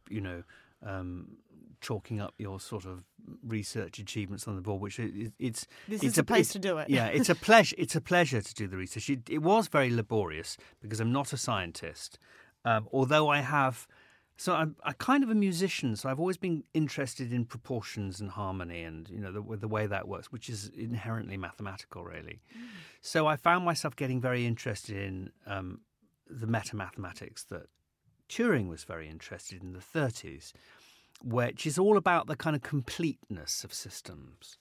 [0.10, 0.44] you know,
[0.86, 1.38] um,
[1.82, 3.04] chalking up your sort of
[3.46, 4.82] research achievements on the board.
[4.82, 6.90] Which it, it's This it's is the place to do it.
[6.90, 7.76] Yeah, it's a pleasure.
[7.78, 9.10] It's a pleasure to do the research.
[9.10, 12.20] It, it was very laborious because I'm not a scientist,
[12.66, 13.88] um, although I have.
[14.38, 18.30] So I'm I kind of a musician, so I've always been interested in proportions and
[18.30, 22.42] harmony, and you know the, the way that works, which is inherently mathematical, really.
[23.02, 25.82] So I found myself getting very interested in um,
[26.30, 27.68] the meta mathematics that
[28.30, 30.54] Turing was very interested in the 30s,
[31.24, 34.58] which is all about the kind of completeness of systems.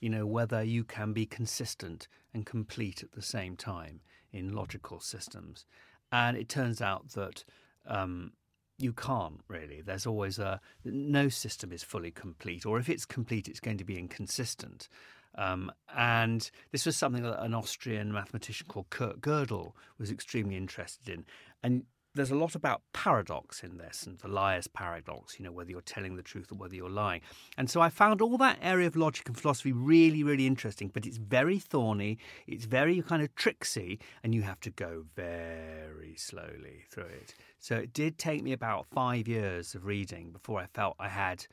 [0.00, 4.00] You know, whether you can be consistent and complete at the same time
[4.32, 5.64] in logical systems.
[6.10, 7.44] And it turns out that
[7.86, 8.32] um,
[8.78, 9.80] you can't really.
[9.80, 13.84] There's always a no system is fully complete, or if it's complete, it's going to
[13.84, 14.88] be inconsistent.
[15.34, 21.08] Um, and this was something that an Austrian mathematician called Kurt Gödel was extremely interested
[21.08, 21.24] in.
[21.62, 21.84] And
[22.14, 25.80] there's a lot about paradox in this and the liar's paradox, you know, whether you're
[25.80, 27.22] telling the truth or whether you're lying.
[27.56, 31.06] And so I found all that area of logic and philosophy really, really interesting, but
[31.06, 36.84] it's very thorny, it's very kind of tricksy, and you have to go very slowly
[36.90, 37.34] through it.
[37.58, 41.46] So it did take me about five years of reading before I felt I had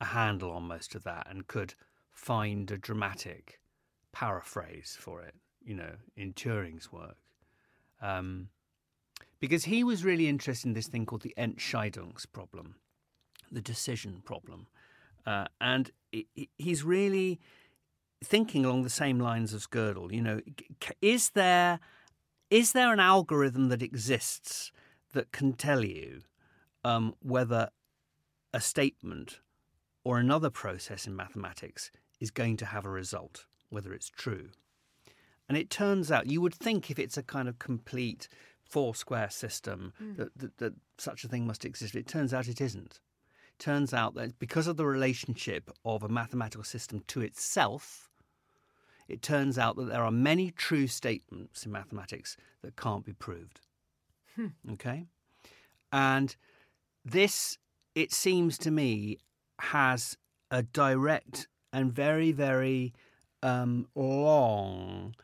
[0.00, 1.74] a handle on most of that and could
[2.12, 3.60] find a dramatic
[4.12, 7.16] paraphrase for it, you know, in Turing's work.
[8.02, 8.48] Um,
[9.40, 12.74] because he was really interested in this thing called the Entscheidungsproblem,
[13.50, 14.66] the decision problem.
[15.26, 17.40] Uh, and he- he- he's really
[18.22, 20.12] thinking along the same lines as Gödel.
[20.12, 20.40] You know,
[21.00, 21.80] is there
[22.50, 24.70] is there an algorithm that exists
[25.12, 26.22] that can tell you
[26.84, 27.70] um, whether
[28.52, 29.40] a statement
[30.04, 34.50] or another process in mathematics is going to have a result, whether it's true.
[35.48, 38.28] And it turns out, you would think if it's a kind of complete
[38.74, 41.94] four square system that, that, that such a thing must exist.
[41.94, 42.98] It turns out it isn't.
[43.52, 48.10] It turns out that because of the relationship of a mathematical system to itself,
[49.06, 53.60] it turns out that there are many true statements in mathematics that can't be proved.
[54.72, 55.06] Okay?
[55.92, 56.34] And
[57.04, 57.58] this,
[57.94, 59.18] it seems to me,
[59.60, 60.18] has
[60.50, 62.92] a direct and very, very
[63.40, 65.14] um, long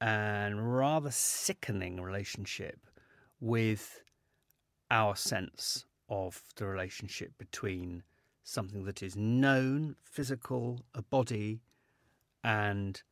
[0.00, 2.78] and rather sickening relationship
[3.40, 4.02] with
[4.90, 8.02] our sense of the relationship between
[8.42, 11.60] something that is known, physical, a body,
[12.42, 13.02] and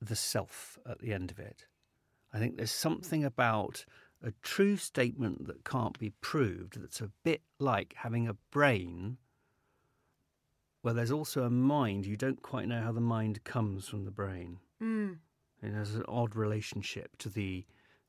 [0.00, 1.66] the self at the end of it.
[2.32, 3.84] I think there's something about
[4.22, 9.18] a true statement that can't be proved that's a bit like having a brain
[10.82, 12.06] where there's also a mind.
[12.06, 14.58] You don't quite know how the mind comes from the brain.
[14.82, 15.16] Mm.
[15.62, 17.64] And there's an odd relationship to the,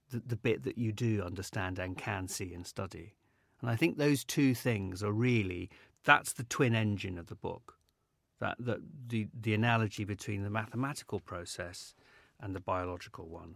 [0.09, 3.15] the the bit that you do understand and can see and study.
[3.61, 5.69] And I think those two things are really
[6.03, 7.75] that's the twin engine of the book.
[8.39, 11.95] That that the the analogy between the mathematical process
[12.39, 13.55] and the biological one.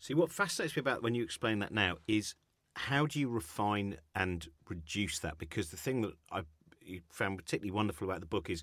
[0.00, 2.34] See, what fascinates me about when you explain that now is
[2.76, 5.38] how do you refine and reduce that?
[5.38, 6.42] Because the thing that I
[7.10, 8.62] found particularly wonderful about the book is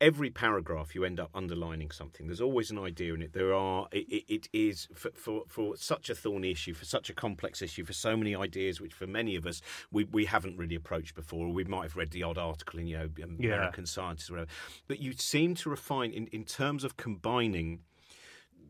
[0.00, 2.26] every paragraph you end up underlining something.
[2.26, 3.32] There's always an idea in it.
[3.32, 3.88] There are.
[3.92, 7.84] It, it is for, for for such a thorny issue, for such a complex issue,
[7.84, 9.60] for so many ideas, which for many of us
[9.90, 11.48] we, we haven't really approached before.
[11.52, 13.54] We might have read the odd article in you know um, Yeah.
[13.54, 14.50] American Scientist or whatever,
[14.88, 17.80] but you seem to refine in in terms of combining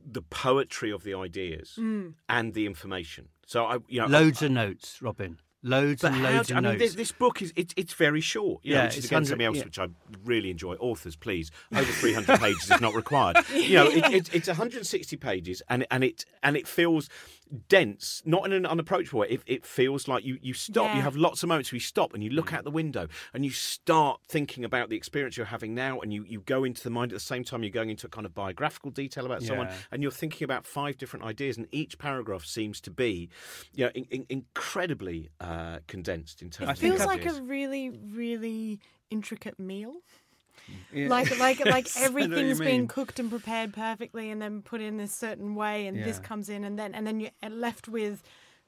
[0.05, 2.15] the poetry of the ideas mm.
[2.29, 3.29] and the information.
[3.47, 5.39] So I, you know, Loads of notes, Robin.
[5.63, 8.23] Loads but and loads do- of I mean, this, this book is it's it's very
[8.23, 8.61] short.
[8.65, 9.65] You know, Yeah, which is it's again 100 something else yeah.
[9.65, 9.89] which I
[10.25, 10.75] really enjoy.
[10.77, 13.37] Authors, please, over three hundred pages is not required.
[13.55, 16.67] You know, it, it, it's one hundred and sixty pages, and and it and it
[16.67, 17.11] feels
[17.69, 19.29] dense, not in an unapproachable way.
[19.29, 20.95] It, it feels like you you stop.
[20.95, 23.45] You have lots of moments where you stop and you look out the window and
[23.45, 26.91] you start thinking about the experience you're having now, and you you go into the
[26.91, 29.67] mind at the same time you're going into a kind of biographical detail about someone,
[29.67, 29.77] Yeah.
[29.91, 33.29] and you're thinking about five different ideas, and each paragraph seems to be,
[33.75, 36.69] you know, in, in, incredibly uh, condensed in terms.
[36.69, 39.97] I of think Feels like a really, really intricate meal.
[40.93, 41.09] Yeah.
[41.09, 44.41] Like, like, like Yes, I know what you everything's been cooked and prepared perfectly, and
[44.41, 47.31] then put in this certain way, and this comes in, and then, and then you're
[47.51, 48.23] left with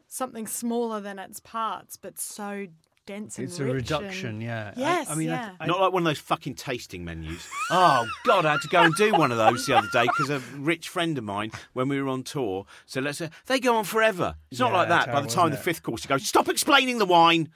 [0.08, 2.66] something smaller than its parts, but so
[3.04, 4.72] dense and It's a reduction, and- yeah.
[4.76, 5.52] I- Yes, I, mean, yeah.
[5.58, 7.48] I, Not like one of those fucking tasting menus.
[7.70, 10.30] Oh God, I had to go and do one of those the other day because
[10.30, 13.74] a rich friend of mine, when we were on tour, said, "Let's." Uh, they go
[13.76, 14.36] on forever.
[14.50, 15.12] It's not Yeah, like that.
[15.12, 17.48] By the time the fifth course, you go, "Stop explaining the wine,"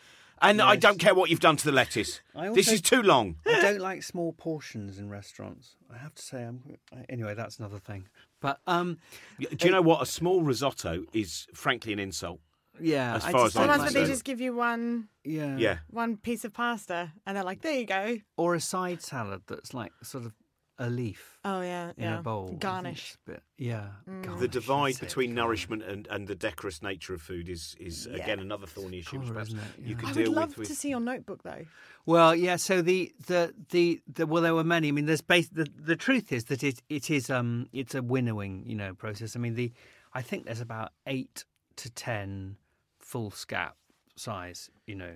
[0.42, 2.20] and I don't care what you've done to the lettuce.
[2.34, 3.36] I This is too long.
[3.46, 5.76] I don't like small portions in restaurants.
[5.92, 6.62] I have to say, I'm
[7.08, 7.34] anyway.
[7.34, 8.08] That's another thing.
[8.40, 8.98] But um,
[9.38, 10.02] Do you know what?
[10.02, 12.40] A small risotto is frankly an insult.
[12.80, 15.56] yeah, As I far just as I'm Sometimes like they just give you one, yeah,
[15.56, 15.78] Yeah.
[15.90, 19.72] one piece of pasta, and they're like, "There you go." or a side salad that's
[19.72, 20.32] like sort of
[20.78, 22.18] a leaf Oh yeah, in yeah.
[22.18, 22.54] a bowl.
[22.58, 23.12] Garnish.
[23.14, 24.22] it's bit- yeah, Mm.
[24.24, 27.74] garnish, The divide that's it, between nourishment and, and the decorous nature of food is,
[27.80, 29.78] is again another thorny issue, which colour, perhaps isn't it?
[29.78, 30.00] you Yeah.
[30.00, 30.58] could I deal would love with.
[30.58, 31.64] with to see your notebook though.
[32.04, 32.56] Well, yeah.
[32.56, 34.88] So the the the, the well, there were many.
[34.88, 35.48] I mean, there's base.
[35.48, 39.34] The, the truth is that it it is um it's a winnowing you know process.
[39.34, 39.72] I mean, the
[40.12, 41.44] I think there's about eight
[41.76, 42.56] to ten
[43.00, 43.72] foolscap
[44.16, 45.14] size you know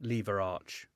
[0.00, 0.86] lever arch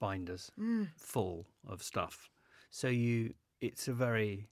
[0.00, 0.50] binders
[0.96, 2.30] full of stuff.
[2.76, 4.48] So you it's a very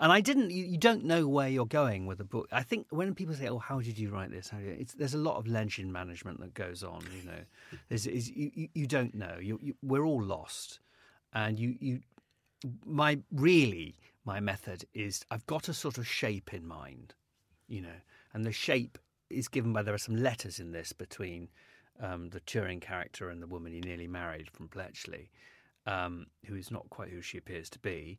[0.00, 0.50] and I didn't.
[0.50, 2.48] You, you don't know where you're going with a book.
[2.50, 5.36] I think when people say, "Oh, how did you write this?" It's, there's a lot
[5.36, 7.04] of legend management that goes on.
[7.16, 9.36] You know, there's, is, you, you you don't know.
[9.40, 10.80] You, you, we're all lost,
[11.32, 12.00] and you you.
[12.84, 17.14] My really my method is I've got a sort of shape in mind,
[17.68, 18.00] you know,
[18.32, 18.98] and the shape
[19.30, 21.50] is given by there are some letters in this between
[22.00, 25.30] um, the Turing character and the woman he nearly married from Bletchley,
[25.86, 28.18] um, who is not quite who she appears to be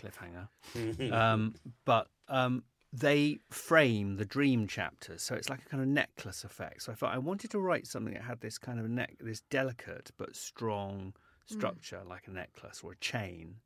[0.00, 1.12] cliffhanger.
[1.12, 6.44] um, but um, they frame the dream chapters, so it's like a kind of necklace
[6.44, 6.82] effect.
[6.82, 9.40] So I thought I wanted to write something that had this kind of neck, this
[9.50, 11.14] delicate but strong
[11.46, 13.56] structure, like a necklace or a chain.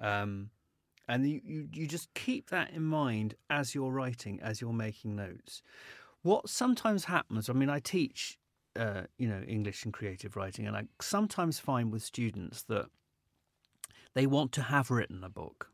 [0.00, 0.50] Um,
[1.08, 5.16] and you, you, you just keep that in mind as you're writing, as you're making
[5.16, 5.62] notes.
[6.22, 8.38] What sometimes happens, I mean, I teach,
[8.76, 12.86] uh, you know, English and creative writing, and I sometimes find with students that
[14.14, 15.68] they want to have written a book.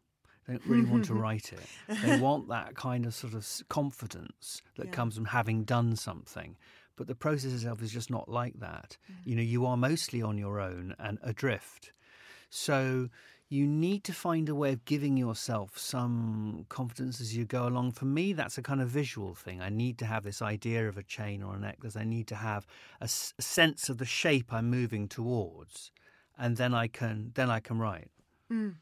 [0.46, 1.68] They don't really want to write it.
[2.02, 4.92] They want that kind of sort of confidence that Yeah.
[4.92, 6.56] comes from having done something.
[6.98, 8.96] but the process itself is just not like that.
[9.26, 11.92] You know, you are mostly on your own and adrift.
[12.48, 13.10] So
[13.48, 17.92] you need to find a way of giving yourself some confidence as you go along.
[17.92, 19.60] For me, that's a kind of visual thing.
[19.60, 21.96] I need to have this idea of a chain or a necklace.
[21.96, 22.66] I need to have
[23.00, 25.92] a, s- a sense of the shape I'm moving towards,
[26.36, 28.10] and then I can then I can write.
[28.50, 28.76] Mm.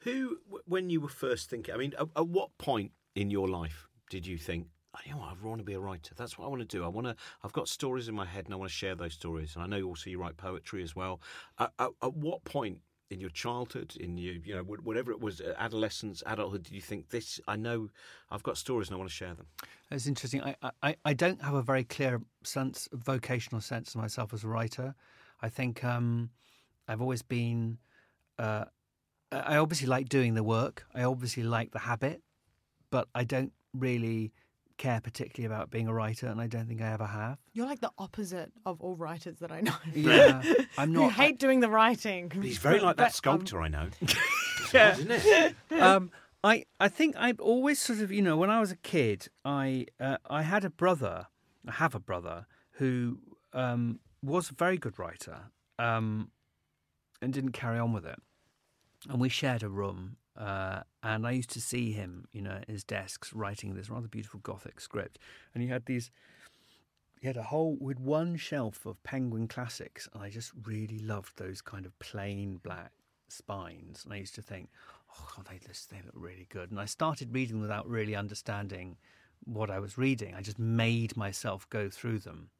[0.00, 3.48] Who, w- when you were first thinking, I mean, at, at what point in your
[3.48, 6.14] life did you think, oh, you know what, I want to be a writer.
[6.16, 6.84] That's what I want to do.
[6.84, 7.14] I want to.
[7.44, 9.54] I've got stories in my head, and I want to share those stories.
[9.54, 11.20] And I know also you write poetry as well.
[11.60, 12.78] At, at, at what point
[13.10, 16.80] in your childhood, in your, you know, whatever it was, uh, adolescence, adulthood, did you
[16.80, 17.40] think this?
[17.46, 17.90] I know
[18.30, 19.46] I've got stories, and I want to share them.
[19.90, 20.42] It's interesting.
[20.42, 24.48] I, I, I don't have a very clear sense, vocational sense of myself as a
[24.48, 24.94] writer.
[25.42, 26.30] I think um,
[26.88, 27.78] I've always been.
[28.38, 28.64] Uh,
[29.30, 30.86] I obviously like doing the work.
[30.94, 32.22] I obviously like the habit,
[32.90, 34.32] but I don't really
[34.76, 37.38] care particularly about being a writer, and I don't think I ever have.
[37.52, 39.74] You're like the opposite of all writers that I know.
[39.94, 40.42] Yeah,
[40.78, 41.12] I'm who not.
[41.12, 42.30] hate doing the writing.
[42.30, 43.88] He's very like that But, um, sculptor I know.
[44.72, 45.54] yeah, isn't it?
[45.80, 46.10] um,
[46.42, 49.86] I I think I've always sort of you know when I was a kid I
[50.00, 51.28] uh, I had a brother
[51.66, 53.18] I have a brother who
[53.52, 55.38] um, was a very good writer
[55.78, 56.30] um,
[57.22, 58.18] and didn't carry on with it
[59.08, 62.68] and we shared a room uh, and I used to see him you know at
[62.68, 65.18] his desks writing this rather beautiful gothic script
[65.54, 66.10] and he had these
[67.24, 71.38] he had a whole with one shelf of Penguin classics, and I just really loved
[71.38, 72.92] those kind of plain black
[73.28, 74.04] spines.
[74.04, 74.68] And I used to think,
[75.10, 76.70] oh god, they they look really good.
[76.70, 78.98] And I started reading without really understanding
[79.44, 80.34] what I was reading.
[80.34, 82.50] I just made myself go through them.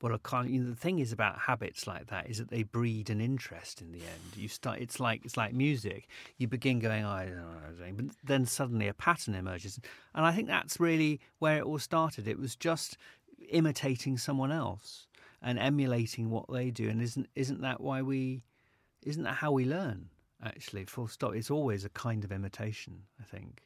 [0.00, 2.62] But I can't, you know, the thing is about habits like that is that they
[2.62, 4.36] breed an interest in the end.
[4.36, 6.08] You start, it's like it's like music.
[6.36, 9.80] You begin going, I don't know what I'm doing, but then suddenly a pattern emerges,
[10.14, 12.28] and I think that's really where it all started.
[12.28, 12.98] It was just
[13.50, 15.06] imitating someone else
[15.40, 18.42] and emulating what they do, and isn't isn't that why we,
[19.02, 20.10] isn't that how we learn?
[20.42, 21.34] Actually, full stop.
[21.34, 23.62] It's always a kind of imitation, I think.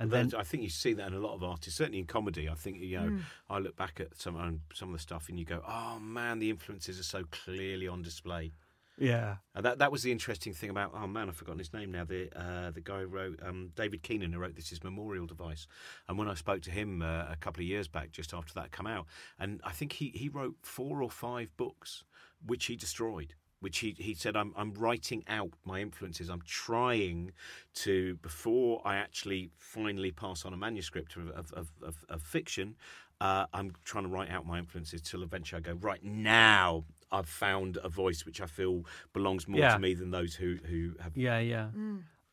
[0.00, 2.48] And then, I think you see that in a lot of artists, certainly in comedy.
[2.48, 3.18] I think you know,
[3.50, 6.48] I look back at some some of the stuff, and you go, "Oh man, the
[6.48, 8.52] influences are so clearly on display."
[9.00, 10.92] yeah, And that that was the interesting thing about.
[10.94, 12.04] Oh man, I've forgotten his name now.
[12.04, 15.66] The uh, the guy who wrote um, David Keenan, who wrote This Is Memorial Device.
[16.06, 18.72] And when I spoke to him uh, a couple of years back, just after that
[18.72, 19.06] come out,
[19.38, 22.04] and I think he he wrote four or five books,
[22.44, 26.28] which he destroyed which he, he said, I'm, I'm writing out my influences.
[26.30, 27.32] I'm trying
[27.74, 32.74] to, before I actually finally pass on a manuscript of, of, of, of, of fiction,
[33.20, 37.28] uh, I'm trying to write out my influences till eventually I go, right now I've
[37.28, 39.74] found a voice which I feel belongs more Yeah.
[39.74, 41.16] to me than those who, who have.
[41.16, 41.68] Yeah, yeah.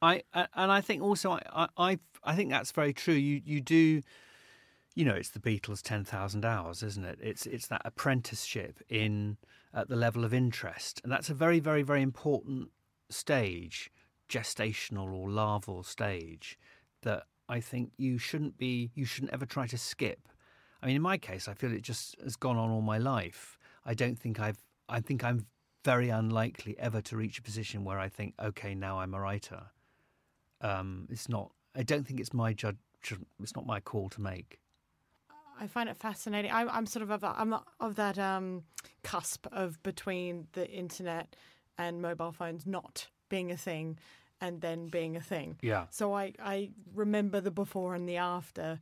[0.02, 3.16] I I- and I think also I, I I I think that's very true.
[3.16, 4.02] You you do,
[4.98, 7.20] you know, it's the Beatles' ten thousand hours, isn't it?
[7.22, 9.38] It's it's that apprenticeship in
[9.72, 12.72] at the level of interest, and that's a very very very important
[13.12, 13.92] stage,
[14.28, 16.58] gestational or larval stage,
[17.04, 20.30] that I think you shouldn't be you shouldn't ever try to skip.
[20.82, 23.60] I mean, in my case, I feel it just has gone on all my life.
[23.86, 24.64] I don't think I've.
[24.90, 25.46] I think I'm
[25.86, 29.62] very unlikely ever to reach a position where I think, okay, now I'm a writer.
[30.62, 31.52] Um, it's not.
[31.76, 32.78] I don't think it's my judge.
[33.40, 34.60] It's not my call to make.
[35.60, 36.52] I find it fascinating.
[36.52, 38.64] I'm, I'm sort of of that, I'm of that um,
[39.04, 41.36] cusp of between the internet
[41.78, 43.98] and mobile phones not being a thing
[44.42, 45.58] and then being a thing.
[45.62, 45.86] Yeah.
[45.90, 48.80] So I, I remember the before and the after.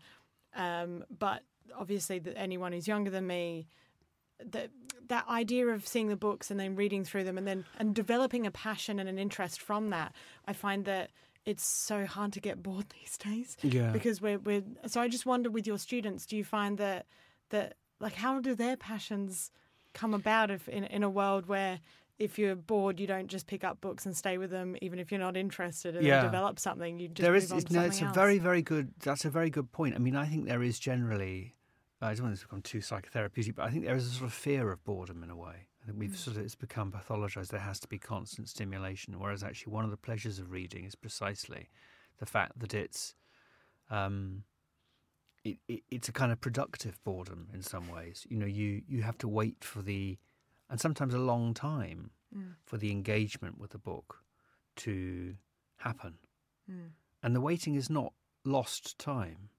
[0.56, 1.44] Um, but
[1.78, 3.68] obviously, that anyone who's younger than me,
[4.44, 4.70] that
[5.08, 8.46] that idea of seeing the books and then reading through them and then and developing
[8.46, 10.14] a passion and an interest from that,
[10.46, 11.12] I find that
[11.46, 13.92] it's so hard to get bored these days Yeah.
[13.92, 17.06] because we're we're so I just wonder with your students do you find that
[17.50, 19.52] that like how do their passions
[19.94, 21.80] come about if in in a world where
[22.18, 25.12] if you're bored you don't just pick up books and stay with them even if
[25.12, 26.22] you're not interested and Yeah.
[26.24, 28.16] develop something you just there move on it's- to No, it's a else.
[28.16, 28.94] very, very good.
[29.00, 29.96] That's a very good point.
[29.96, 31.56] I mean, I think there is generally.
[32.02, 34.26] I don't want this to become too psychotherapeutic, but I think there is a sort
[34.26, 35.68] of fear of boredom in a way.
[35.94, 36.16] We've mm.
[36.16, 37.50] sort of it's become pathologized.
[37.50, 40.96] There has to be constant stimulation, whereas actually one of the pleasures of reading is
[40.96, 41.70] precisely
[42.20, 43.14] the fact that it's
[43.90, 44.44] um,
[45.44, 48.26] it, it, it's a kind of productive boredom in some ways.
[48.30, 50.18] You know, you you have to wait for the
[50.70, 52.54] and sometimes a long time mm.
[52.66, 54.24] for the engagement with the book
[54.78, 55.36] to
[55.78, 56.16] happen.
[56.70, 56.90] Mm.
[57.22, 58.14] And the waiting is not
[58.44, 59.50] lost time.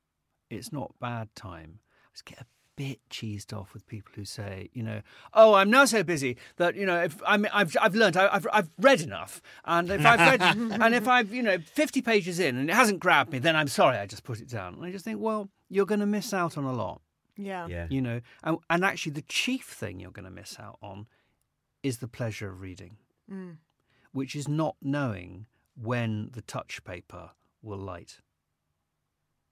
[0.51, 1.81] It's not bad time.
[2.05, 2.47] I just get a
[2.77, 5.01] bit cheesed off with people who say, you know,
[5.35, 8.47] oh, I'm now so busy that you know, if I'm, I've I've learned, I- I've
[8.53, 10.43] I've read enough, and if I've read,
[10.83, 13.68] and if I've you know, 50 pages in and it hasn't grabbed me, then I'm
[13.68, 14.74] sorry, I just put it down.
[14.74, 17.01] And I just think, well, you're going to miss out on a lot
[17.37, 17.66] Yeah.
[17.66, 17.87] Yeah.
[17.91, 21.07] You know, and, and actually, the chief thing you're going to miss out on
[21.83, 22.97] is the pleasure of reading,
[23.33, 23.57] Mm.
[24.12, 27.31] which is not knowing when the touch paper
[27.62, 28.18] will light.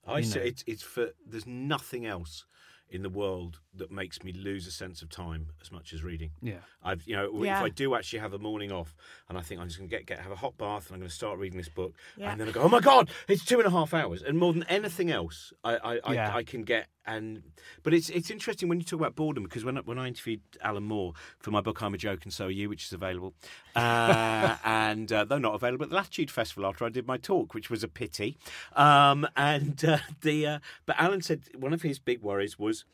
[0.07, 2.45] I you say it's it's for there's nothing else
[2.91, 6.31] in the world that makes me lose a sense of time as much as reading.
[6.41, 6.59] Yeah.
[6.83, 7.59] I've you know Yeah.
[7.59, 8.95] if I do actually have a morning off
[9.29, 11.01] and I think I'm just going to get get have a hot bath and I'm
[11.01, 12.31] going to start reading this book Yeah.
[12.33, 14.53] and then I go oh my god it's two and a half hours and more
[14.53, 16.35] than anything else I I, I, Yeah.
[16.37, 17.43] I can get and
[17.83, 20.41] but it's it's interesting when you talk about boredom because when I- when I interviewed
[20.63, 23.35] Alan Moore for my book I'm a joke and so are you which is available
[23.75, 27.55] uh, and uh, though not available at the Latitude Festival after I did my talk
[27.55, 28.37] which was a pity
[28.77, 32.85] um, and uh, the uh, but Alan said one of his big worries was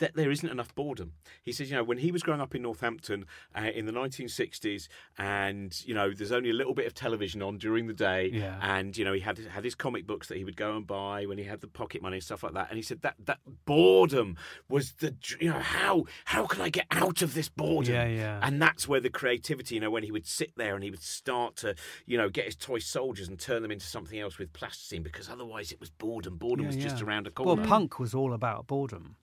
[0.00, 1.12] that there isn't enough boredom.
[1.42, 3.24] He says, you know, when he was growing up in Northampton
[3.56, 7.56] uh, in the 1960s, and you know, there's only a little bit of television on
[7.58, 8.58] during the day, Yeah.
[8.60, 11.24] and you know, he had had his comic books that he would go and buy
[11.26, 12.68] when he had the pocket money and stuff like that.
[12.70, 14.36] And he said that that boredom
[14.68, 17.94] was the, you know, how how can I get out of this boredom?
[17.94, 18.40] Yeah, yeah.
[18.42, 21.02] And that's where the creativity, you know, when he would sit there and he would
[21.02, 21.74] start to,
[22.06, 25.28] you know, get his toy soldiers and turn them into something else with plasticine, because
[25.28, 26.36] otherwise it was boredom.
[26.36, 27.60] Boredom Yeah, was just around a corner.
[27.62, 29.16] Well, punk was all about boredom.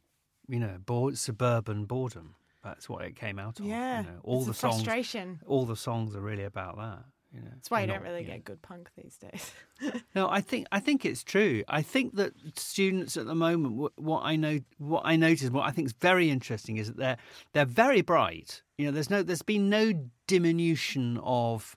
[0.48, 2.36] You know, bored, suburban boredom.
[2.64, 3.66] That's what it came out of.
[3.66, 4.02] Yeah.
[4.02, 4.76] You know, all the songs.
[4.84, 5.40] frustration.
[5.46, 7.04] All the songs are really about that.
[7.34, 8.36] You know, That's why you Not- don't really yeah.
[8.36, 9.52] get good punk these days.
[10.16, 11.64] No, I think I think it's true.
[11.68, 15.68] I think that students at the moment, wh- what I know, what I notice, what
[15.68, 17.18] I think is very interesting is that they're
[17.54, 18.64] they're very bright.
[18.80, 19.94] You know, there's no, there's been no
[20.26, 21.76] diminution of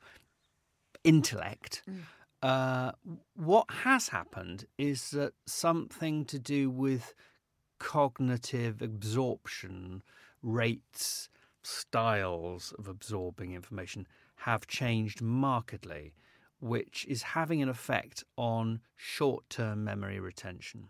[1.04, 1.82] intellect.
[2.42, 2.92] Uh,
[3.34, 7.12] what has happened is that something to do with
[7.80, 10.04] cognitive absorption
[10.42, 11.28] rates,
[11.62, 14.06] styles of absorbing information
[14.36, 16.14] have changed markedly,
[16.60, 20.88] which is having an effect on short term memory retention.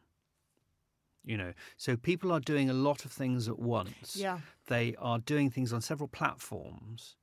[1.25, 4.17] You know, so people are doing a lot of things at once.
[4.17, 4.39] Yeah.
[4.69, 7.17] They are doing things on several platforms.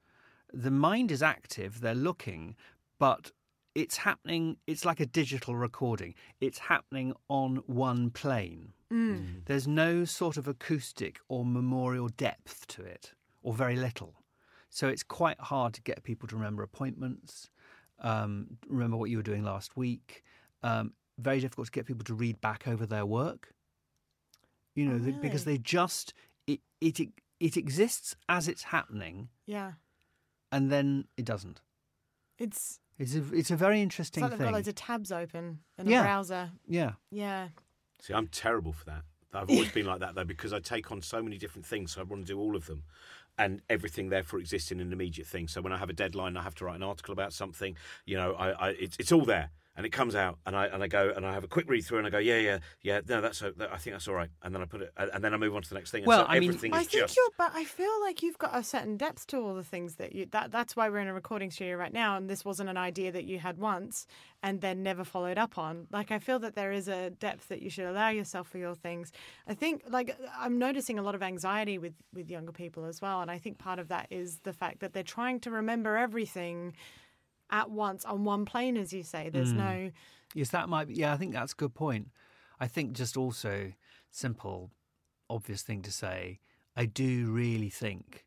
[0.54, 2.56] The mind is active, they're looking,
[3.00, 3.32] but
[3.76, 6.16] it's happening, it's like a digital recording.
[6.40, 8.74] It's happening on one plane.
[8.90, 14.24] There's no sort of acoustic or memorial depth to it, or very little.
[14.70, 17.50] So it's quite hard to get people to remember appointments,
[18.00, 20.24] um, remember what you were doing last week.
[20.64, 23.54] Um, very difficult to get people to read back over their work.
[24.76, 26.14] You know, Oh, th- because they just
[26.46, 27.00] it, it
[27.40, 29.74] it exists as it's happening, Yeah.
[30.52, 31.62] and then it doesn't.
[32.40, 35.60] It's, It's a it's a very it's interesting like they've got loads of tabs open
[35.78, 36.04] in a Yeah.
[36.04, 36.52] browser.
[36.68, 37.50] Yeah, Yeah.
[38.02, 39.04] See, I'm terrible for that.
[39.34, 42.02] I've always been like that though because I take on so many different things, so
[42.02, 42.84] I want to do all of them,
[43.38, 45.48] and everything therefore exists in an immediate thing.
[45.48, 47.76] So when I have a deadline, I have to write an article about something.
[48.06, 49.52] You know, I, I it's, it's all there.
[49.78, 51.84] And it comes out, and I and I go and I have a quick read
[51.86, 54.16] through, and I go, yeah, yeah, yeah, no, that's o- that, I think that's all
[54.16, 56.00] right, and then I put it, and then I move on to the next thing.
[56.02, 58.40] And Well, so I mean- everything I think just you're, but I feel like you've
[58.40, 60.26] got a certain depth to all the things that you.
[60.32, 63.12] That that's why we're in a recording studio right now, and this wasn't an idea
[63.12, 64.08] that you had once
[64.42, 65.86] and then never followed up on.
[65.92, 68.74] Like I feel that there is a depth that you should allow yourself for your
[68.74, 69.12] things.
[69.48, 73.22] I think, like I'm noticing a lot of anxiety with with younger people as well,
[73.22, 76.74] and I think part of that is the fact that they're trying to remember everything
[77.50, 79.30] at once on one plane, as you say.
[79.30, 79.58] There's hmm.
[79.58, 79.92] no.
[80.34, 80.96] Yes, that might be.
[80.96, 82.10] Yeah, I think that's a good point.
[82.60, 83.74] I think just also
[84.12, 84.72] simple,
[85.30, 86.40] obvious thing to say.
[86.76, 88.26] I do really think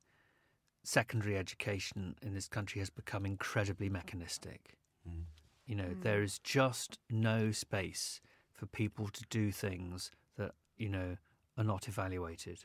[0.83, 4.77] secondary education in this country has become incredibly mechanistic.
[5.07, 5.23] Hmm.
[5.67, 6.01] You know, hmm.
[6.01, 8.21] there is just no space
[8.53, 11.17] for people to do things that you know
[11.57, 12.65] are not evaluated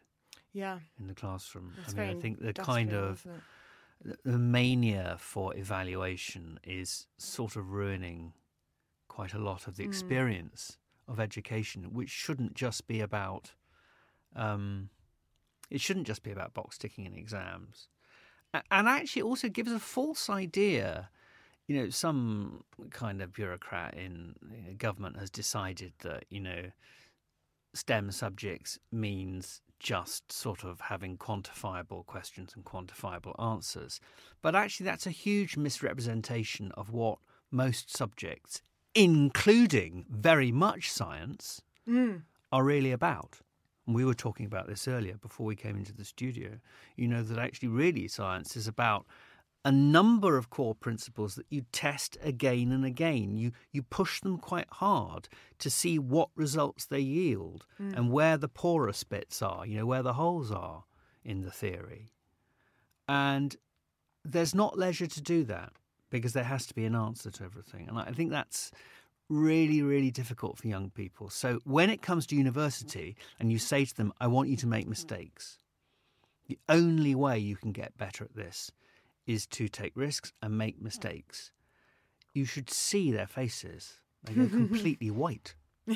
[0.54, 1.74] Yeah, in the classroom.
[1.80, 3.42] it's I mean, very I think the kind of isn't it?
[4.04, 8.34] The- mania for evaluation is sort of ruining
[9.08, 10.78] quite a lot of the experience
[11.08, 13.54] of education, which shouldn't just be about.
[14.36, 14.90] Um,
[15.70, 17.88] it shouldn't just be about box ticking in exams,
[18.54, 21.10] and actually it also gives a false idea.
[21.68, 24.36] You know, some kind of bureaucrat in
[24.78, 26.72] government has decided that you know
[27.74, 34.00] STEM subjects means just sort of having quantifiable questions and quantifiable answers.
[34.42, 37.20] But actually, that's a huge misrepresentation of what
[37.52, 38.64] most subjects,
[38.96, 42.24] including very much science, mm.
[42.52, 43.42] are really about.
[43.86, 46.58] And we were talking about this earlier before we came into the studio.
[46.96, 49.06] You know, that actually, really, science is about
[49.66, 53.36] a number of core principles that you test again and again.
[53.36, 57.98] You you push them quite hard to see what results they yield mm.
[57.98, 60.84] and where the porous bits are, you know, where the holes are
[61.24, 62.12] in the theory.
[63.10, 63.56] And
[64.24, 65.74] there's not leisure to do that
[66.12, 67.90] because there has to be an answer to everything.
[67.90, 68.72] And I think that's
[69.30, 71.30] really, really difficult for young people.
[71.30, 74.68] So when it comes to university and you say to them, I want you to
[74.68, 75.58] make mistakes,
[76.48, 78.72] the only way you can get better at this
[79.26, 81.52] is to take risks and make mistakes.
[82.34, 84.02] You should see their faces.
[84.24, 85.56] They go completely white.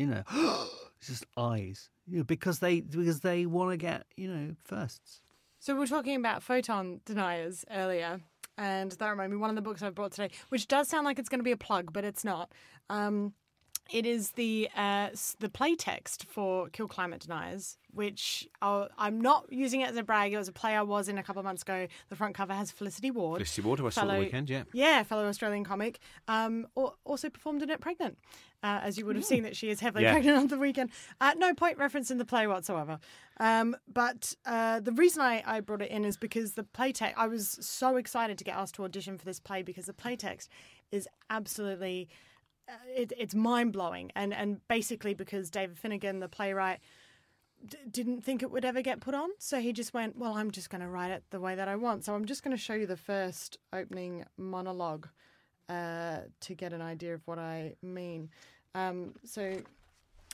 [0.00, 0.22] You know,
[0.96, 1.90] it's just eyes.
[2.06, 5.20] You know, because they because they want to get, you know, firsts.
[5.58, 8.22] So we were talking about photon deniers earlier,
[8.56, 11.18] and that reminded me one of the books I've brought today, which does sound like
[11.18, 12.50] it's going to be a plug, but it's not.
[12.88, 13.34] Um,
[13.92, 19.46] it is the uh, the play text for Kill Climate Deniers, which i I'm not
[19.52, 20.32] using it as a brag.
[20.32, 21.86] It was a play I was in a couple of months ago.
[22.08, 23.38] The front cover has Felicity Ward.
[23.38, 24.64] Felicity Ward, who I saw the weekend, yeah.
[24.72, 25.98] Yeah, fellow Australian comic.
[26.28, 28.18] Um, al- also performed in it pregnant,
[28.62, 30.12] uh, as you would have seen that she is heavily Yeah.
[30.12, 30.90] pregnant on the weekend.
[31.20, 32.98] Uh, no point reference in the play whatsoever.
[33.40, 37.18] Um, but uh, the reason I, I brought it in is because the play text.
[37.18, 40.16] I was so excited to get asked to audition for this play because the play
[40.16, 40.48] text
[40.92, 42.08] is absolutely.
[42.94, 46.80] It, it's mind blowing, and and basically because David Finnigan, the playwright,
[47.66, 49.30] d- didn't think it would ever get put on.
[49.38, 51.76] So he just went, Well, I'm just going to write it the way that I
[51.76, 52.04] want.
[52.04, 55.08] So I'm just going to show you the first opening monologue
[55.68, 58.30] uh, to get an idea of what I mean.
[58.74, 59.56] Um, so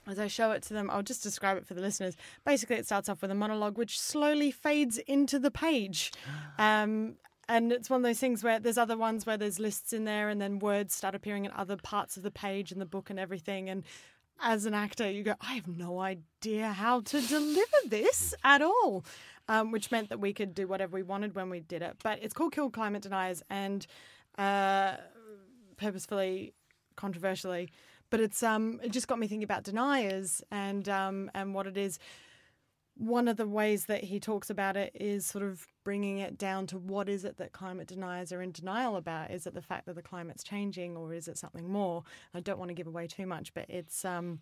[0.06, 2.16] as I show it to them, I'll just describe it for the listeners.
[2.44, 6.12] Basically, it starts off with a monologue which slowly fades into the page.
[6.58, 7.16] Um,
[7.48, 10.28] and it's one of those things where there's other ones where there's lists in there
[10.28, 13.18] and then words start appearing in other parts of the page and the book and
[13.18, 13.68] everything.
[13.68, 13.84] And
[14.40, 19.04] as an actor, you go, I have no idea how to deliver this at all.
[19.48, 21.98] Um, which meant that we could do whatever we wanted when we did it.
[22.02, 23.86] But it's called Kill Climate Deniers and
[24.38, 24.96] uh,
[25.76, 26.52] purposefully,
[26.96, 27.70] controversially,
[28.10, 31.76] but it's um, it just got me thinking about deniers and um, and what it
[31.76, 31.98] is.
[32.98, 36.66] One of the ways that he talks about it is sort of bringing it down
[36.68, 39.30] to what is it that climate deniers are in denial about?
[39.30, 42.04] Is it the fact that the climate's changing, or is it something more?
[42.32, 44.40] I don't want to give away too much, but it's um,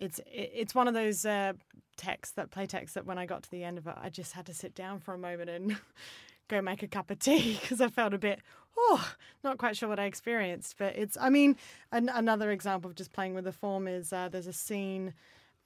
[0.00, 1.52] it's it's one of those uh,
[1.96, 4.32] texts that play texts that when I got to the end of it, I just
[4.32, 5.76] had to sit down for a moment and
[6.48, 8.40] go make a cup of tea because I felt a bit
[8.76, 9.12] oh
[9.44, 10.76] not quite sure what I experienced.
[10.78, 11.56] But it's I mean
[11.92, 15.14] an, another example of just playing with the form is uh, there's a scene.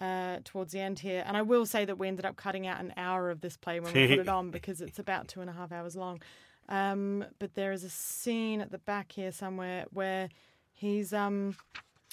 [0.02, 2.80] Uh, towards the end here, and I will say that we ended up cutting out
[2.80, 5.48] an hour of this play when we put it on because it's about two and
[5.48, 6.20] a half hours long.
[6.68, 10.28] Um, but there is a scene at the back here somewhere where
[10.72, 11.54] he's um,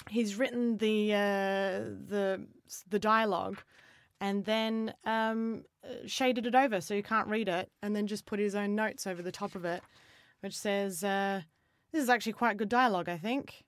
[0.08, 2.46] he's written the uh, the
[2.88, 3.58] the dialogue
[4.22, 5.64] and then um,
[6.06, 9.08] shaded it over so you can't read it, and then just put his own notes
[9.08, 9.82] over the top of it,
[10.42, 11.42] which says, uh,
[11.92, 13.64] "This is actually quite good dialogue, I think."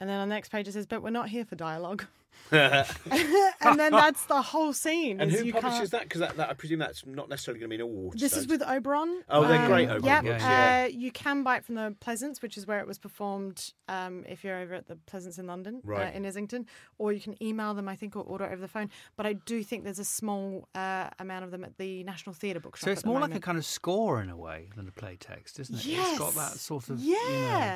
[0.00, 2.06] And then on the next page it says, "But we're not here for dialogue."
[2.50, 5.20] and then that's the whole scene.
[5.20, 6.02] And is who you publishes can't- that?
[6.02, 8.12] Because that, that, I presume that's not necessarily going to be in all.
[8.14, 9.22] This is with Oberon.
[9.28, 10.24] Oh, they're Um, great Oberon Yep.
[10.24, 10.86] books, uh, yeah.
[10.86, 13.72] you can buy it from the Pleasance, which is where it was performed.
[13.88, 16.12] Um, if you're over at the Pleasance in London, Right.
[16.14, 16.66] uh, in Islington,
[16.98, 18.90] or you can email them, I think, or order over the phone.
[19.16, 22.60] But I do think there's a small uh, amount of them at the National Theatre
[22.60, 22.84] Bookshop.
[22.86, 24.92] So it's at the more like a kind of score in a way than a
[24.92, 25.86] play text, isn't it?
[25.86, 27.14] It's got that sort of yeah,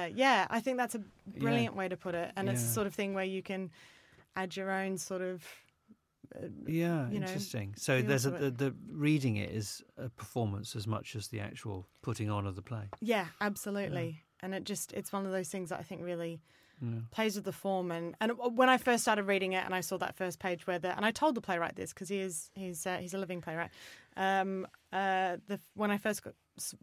[0.06, 0.46] you know, yeah.
[0.50, 3.14] I think that's a brilliant way to put it, and it's the sort of thing
[3.14, 3.70] where you can
[4.38, 5.44] add your own sort of.
[6.66, 7.74] yeah, you know, interesting.
[7.76, 11.86] So there's a, the, the reading it is a performance as much as the actual
[12.02, 12.88] putting on of the play.
[13.00, 14.22] Yeah, absolutely.
[14.40, 16.40] And it just it's one of those things that I think really
[16.80, 17.00] Yeah.
[17.10, 19.98] plays with the form and and when I first started reading it and I saw
[19.98, 22.86] that first page where the and I told the playwright this because he is he's
[22.86, 23.70] uh, he's a living playwright.
[24.16, 26.34] Um, uh, the when I first got,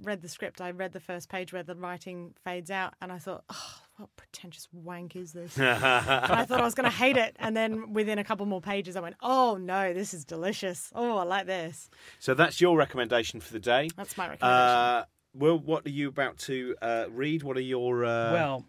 [0.02, 3.20] read the script, I read the first page where the writing fades out, and I
[3.20, 5.58] thought, oh, what pretentious wank is this?
[5.60, 8.62] and I thought I was going to hate it, and then within a couple more
[8.62, 10.92] pages, I went, oh no, this is delicious.
[10.94, 11.90] Oh, I like this.
[12.20, 13.90] So that's your recommendation for the day.
[13.96, 14.60] That's my recommendation.
[14.60, 17.44] Uh, Will, what are you about to uh, read?
[17.44, 18.66] What are your uh, Well,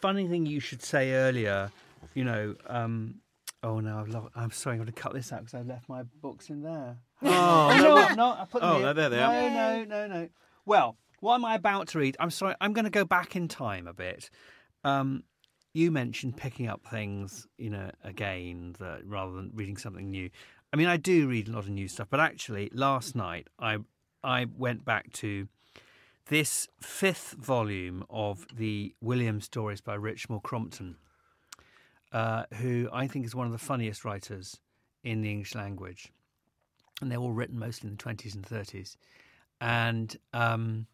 [0.00, 1.70] funny thing you should say earlier,
[2.14, 2.54] you know.
[2.66, 3.16] Um,
[3.62, 5.88] oh no, I've lo- I'm sorry, I'm going to cut this out because I left
[5.88, 6.96] my books in there.
[7.22, 8.18] Oh, no, I'm.
[8.20, 8.94] I put them Oh, here.
[8.94, 9.50] there they no, are.
[9.50, 10.28] No, no, no.
[10.64, 12.16] Well, what am I about to read?
[12.20, 12.54] I'm sorry.
[12.60, 14.28] I'm going to go back in time a bit.
[14.86, 15.24] Um,
[15.74, 20.30] you mentioned picking up things, you know, again, that rather than reading something new.
[20.72, 23.78] I mean, I do read a lot of new stuff, but actually, last night I
[24.22, 25.48] I went back to
[26.28, 30.96] this fifth volume of the William stories by Richmal Crompton,
[32.12, 34.60] uh, who I think is one of the funniest writers
[35.02, 36.12] in the English language.
[37.00, 38.96] And they're all written mostly in the 20s and 30s.
[39.60, 40.86] And um,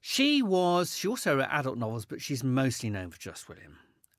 [0.00, 3.78] she was, she also wrote adult novels, but she's mostly known for Just William.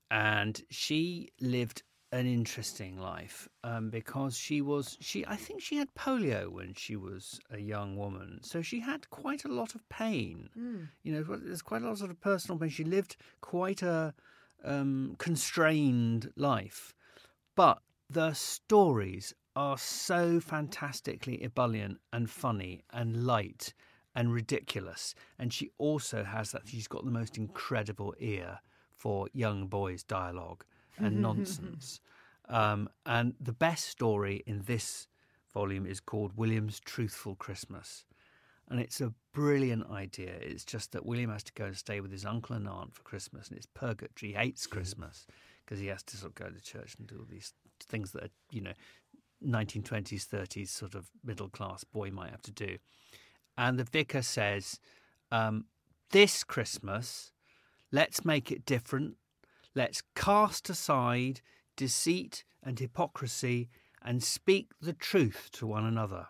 [0.09, 5.87] And she lived an interesting life um, because she was she I think she had
[5.95, 10.49] polio when she was a young woman, so she had quite a lot of pain.
[10.57, 10.89] Mm.
[11.03, 12.69] You know, there's quite a lot of personal pain.
[12.69, 14.13] She lived quite a
[14.65, 16.93] um, constrained life,
[17.55, 23.73] but the stories are so fantastically ebullient and funny and light
[24.15, 25.15] and ridiculous.
[25.39, 26.63] And she also has that.
[26.65, 28.59] She's got the most incredible ear
[28.93, 30.63] for young boys' dialogue
[30.97, 31.99] and nonsense.
[32.49, 35.07] Um, and the best story in this
[35.53, 38.05] volume is called William's Truthful Christmas.
[38.69, 40.33] And it's a brilliant idea.
[40.41, 43.03] It's just that William has to go and stay with his uncle and aunt for
[43.03, 44.31] Christmas, and it's purgatory.
[44.31, 45.27] He hates Christmas
[45.65, 48.23] because he has to sort of go to church and do all these things that
[48.23, 48.73] are, you know,
[49.45, 52.77] 1920s, 30s sort of middle class boy might have to do.
[53.57, 54.79] And the vicar says,
[55.31, 55.65] um,
[56.11, 57.31] This Christmas,
[57.91, 59.17] let's make it different.
[59.75, 61.41] Let's cast aside
[61.75, 63.69] deceit and hypocrisy
[64.01, 66.27] and speak the truth to one another.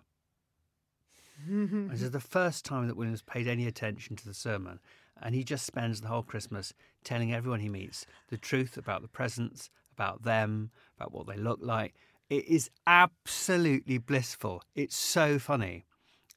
[1.48, 4.80] this is the first time that Williams paid any attention to the sermon,
[5.22, 9.08] and he just spends the whole Christmas telling everyone he meets the truth about the
[9.08, 11.96] presents, about them, about what they look like.
[12.30, 14.64] It is absolutely blissful.
[14.76, 15.86] It's so funny.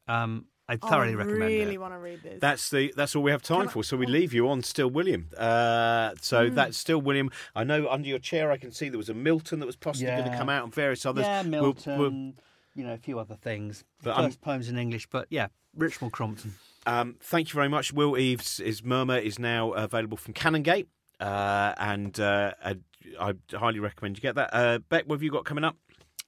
[0.09, 1.65] Um, I thoroughly I recommend really it.
[1.67, 2.41] Really want to read this.
[2.41, 3.85] That's the that's all we have time I- for.
[3.85, 5.29] So we leave you on Still William.
[5.37, 6.55] Uh, so Hmm.
[6.55, 7.31] that's Still William.
[7.55, 10.11] I know under your chair I can see there was a Milton that was possibly
[10.13, 11.25] going to come out and various others.
[11.27, 12.33] Yeah, We'll- Milton, we'll-
[12.75, 13.85] you know, a few other things.
[14.03, 15.49] But I'm- First poems in English, but yeah,
[15.79, 16.55] Richmal Crompton.
[16.87, 17.93] Um, thank you very much.
[17.93, 20.87] Will Eaves' his Murmur is now available from Canongate,
[21.21, 22.77] uh, and uh, I,
[23.21, 24.51] I highly recommend you get that.
[24.53, 25.77] Uh, Bec, what have you got coming up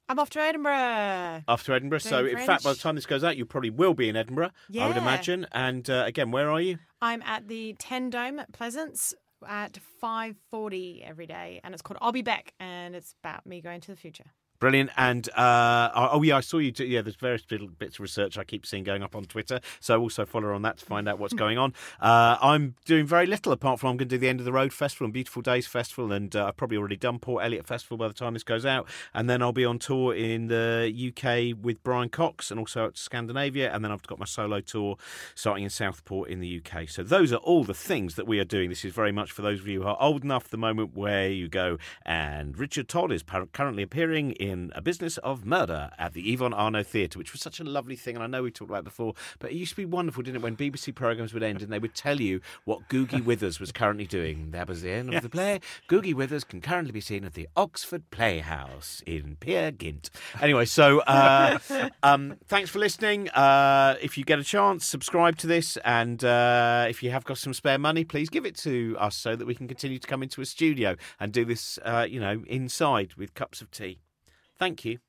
[0.09, 1.43] I'm off to Edinburgh.
[1.47, 1.99] Off to Edinburgh?
[1.99, 4.15] so, Doing in fact, by the time this goes out, you probably will be in
[4.15, 5.47] Edinburgh, I would imagine.
[5.51, 6.77] And uh, again, where are you?
[7.01, 9.13] I'm at the Ten Dome at Pleasance
[9.45, 13.81] at 5:40 every day, and it's called I'll Be Back, and it's about me going
[13.81, 14.31] to the future.
[14.59, 14.89] Brilliant.
[14.97, 16.71] And uh, oh yeah, I saw you.
[16.71, 19.59] Do, yeah, there's various little bits of research I keep seeing going up on Twitter.
[19.79, 21.73] So also follow her on that to find out what's going on.
[22.01, 24.51] Uh, I'm doing very little apart from I'm going to do the End of the
[24.51, 27.97] Road Festival and Beautiful Days Festival, and uh, I've probably already done Port Eliot Festival
[27.97, 28.87] by the time this goes out.
[29.13, 32.97] And then I'll be on tour in the UK with Brian Cox and also at
[32.97, 33.71] Scandinavia.
[33.71, 34.97] And then I've got my solo tour
[35.35, 36.89] starting in Southport in the UK.
[36.89, 38.69] So those are all the things that we are doing.
[38.69, 40.49] This is very much for those of you who are old enough.
[40.49, 45.17] The moment where you go and Richard Todd is par- currently appearing in A Business
[45.19, 48.15] of Murder at the Yvonne Arnaud Theatre, which was such a lovely thing.
[48.15, 50.37] And I know we talked about it before, but it used to be wonderful, didn't
[50.37, 53.71] it, when BBC programmes would end and they would tell you what Googie Withers was
[53.71, 54.51] currently doing.
[54.51, 55.59] That was the end of the play.
[55.89, 60.09] Googie Withers can currently be seen at the Oxford Playhouse in Peer Gynt.
[60.41, 61.59] Anyway, so uh,
[62.03, 63.29] um, thanks for listening.
[63.29, 65.77] Uh, if you get a chance, subscribe to this.
[65.83, 69.35] And uh, if you have got some spare money, please give it to us so
[69.35, 72.43] that we can continue to come into a studio and do this, uh, you know,
[72.47, 73.99] inside with cups of tea.
[74.57, 74.99] Thank you.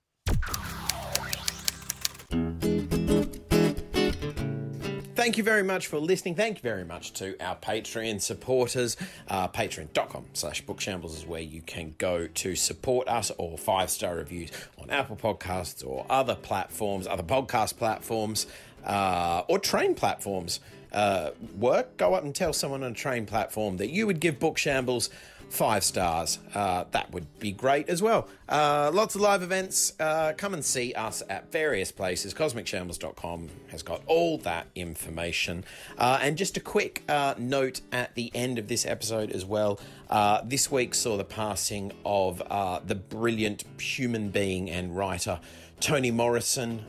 [5.15, 6.37] Thank you very much for listening.
[6.37, 8.97] Thank you very much to our Patreon supporters.
[9.27, 14.15] Uh, Patreon.com slash bookshambles is where you can go to support us or five star
[14.15, 18.47] reviews on Apple Podcasts or other platforms, other podcast platforms,
[18.87, 20.61] uh, or train platforms.
[20.93, 24.39] Uh, work, go up and tell someone on a train platform that you would give
[24.39, 25.11] Bookshambles
[25.51, 26.39] five stars.
[26.55, 28.29] Uh, that would be great as well.
[28.49, 29.93] Uh, lots of live events.
[29.99, 32.35] Uh, come and see us at various places.
[32.35, 35.65] CosmicShambles.com has got all that information.
[35.97, 39.81] Uh, and just a quick uh, note at the end of this episode as well.
[40.11, 42.39] Uh, this week saw the passing of
[42.87, 45.41] the brilliant human being and writer
[45.81, 46.85] Toni Morrison,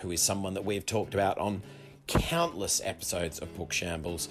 [0.00, 1.62] who is someone that we've talked about on
[2.06, 4.28] countless episodes of Book Shambles.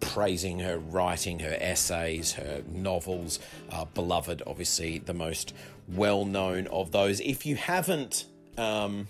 [0.00, 3.38] Praising her writing, her essays, her novels.
[3.70, 5.54] Uh, Beloved, obviously, the most
[5.88, 7.20] well known of those.
[7.20, 8.24] If you haven't
[8.56, 9.08] um,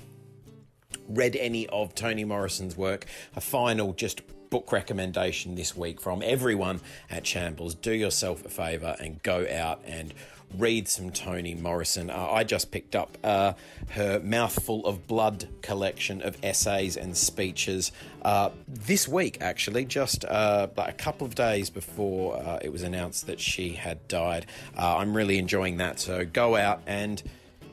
[1.08, 6.80] read any of Toni Morrison's work, a final just book recommendation this week from everyone
[7.08, 7.74] at Shambles.
[7.74, 10.12] Do yourself a favour and go out and
[10.56, 12.10] read some Toni Morrison.
[12.10, 13.52] Uh, I just picked up uh,
[13.90, 17.92] her Mouthful of Blood collection of essays and speeches
[18.22, 22.82] uh, this week, actually, just uh, like a couple of days before uh, it was
[22.82, 24.46] announced that she had died.
[24.76, 27.22] Uh, I'm really enjoying that, so go out and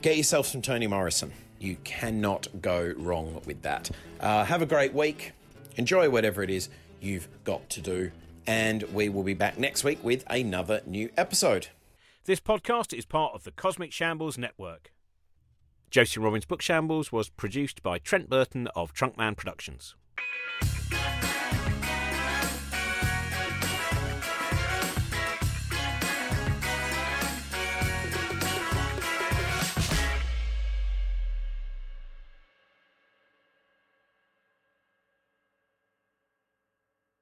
[0.02, 1.34] get yourself some Toni Morrison.
[1.60, 3.90] You cannot go wrong with that.
[4.20, 5.32] Uh, have a great week.
[5.76, 6.70] Enjoy whatever it is
[7.02, 8.12] you've got to do.
[8.46, 11.68] And we will be back next week with another new episode.
[12.28, 14.92] This podcast is part of the Cosmic Shambles Network.
[15.90, 19.96] Josie Robbins' book Shambles was produced by Trent Burton of Trunkman Productions.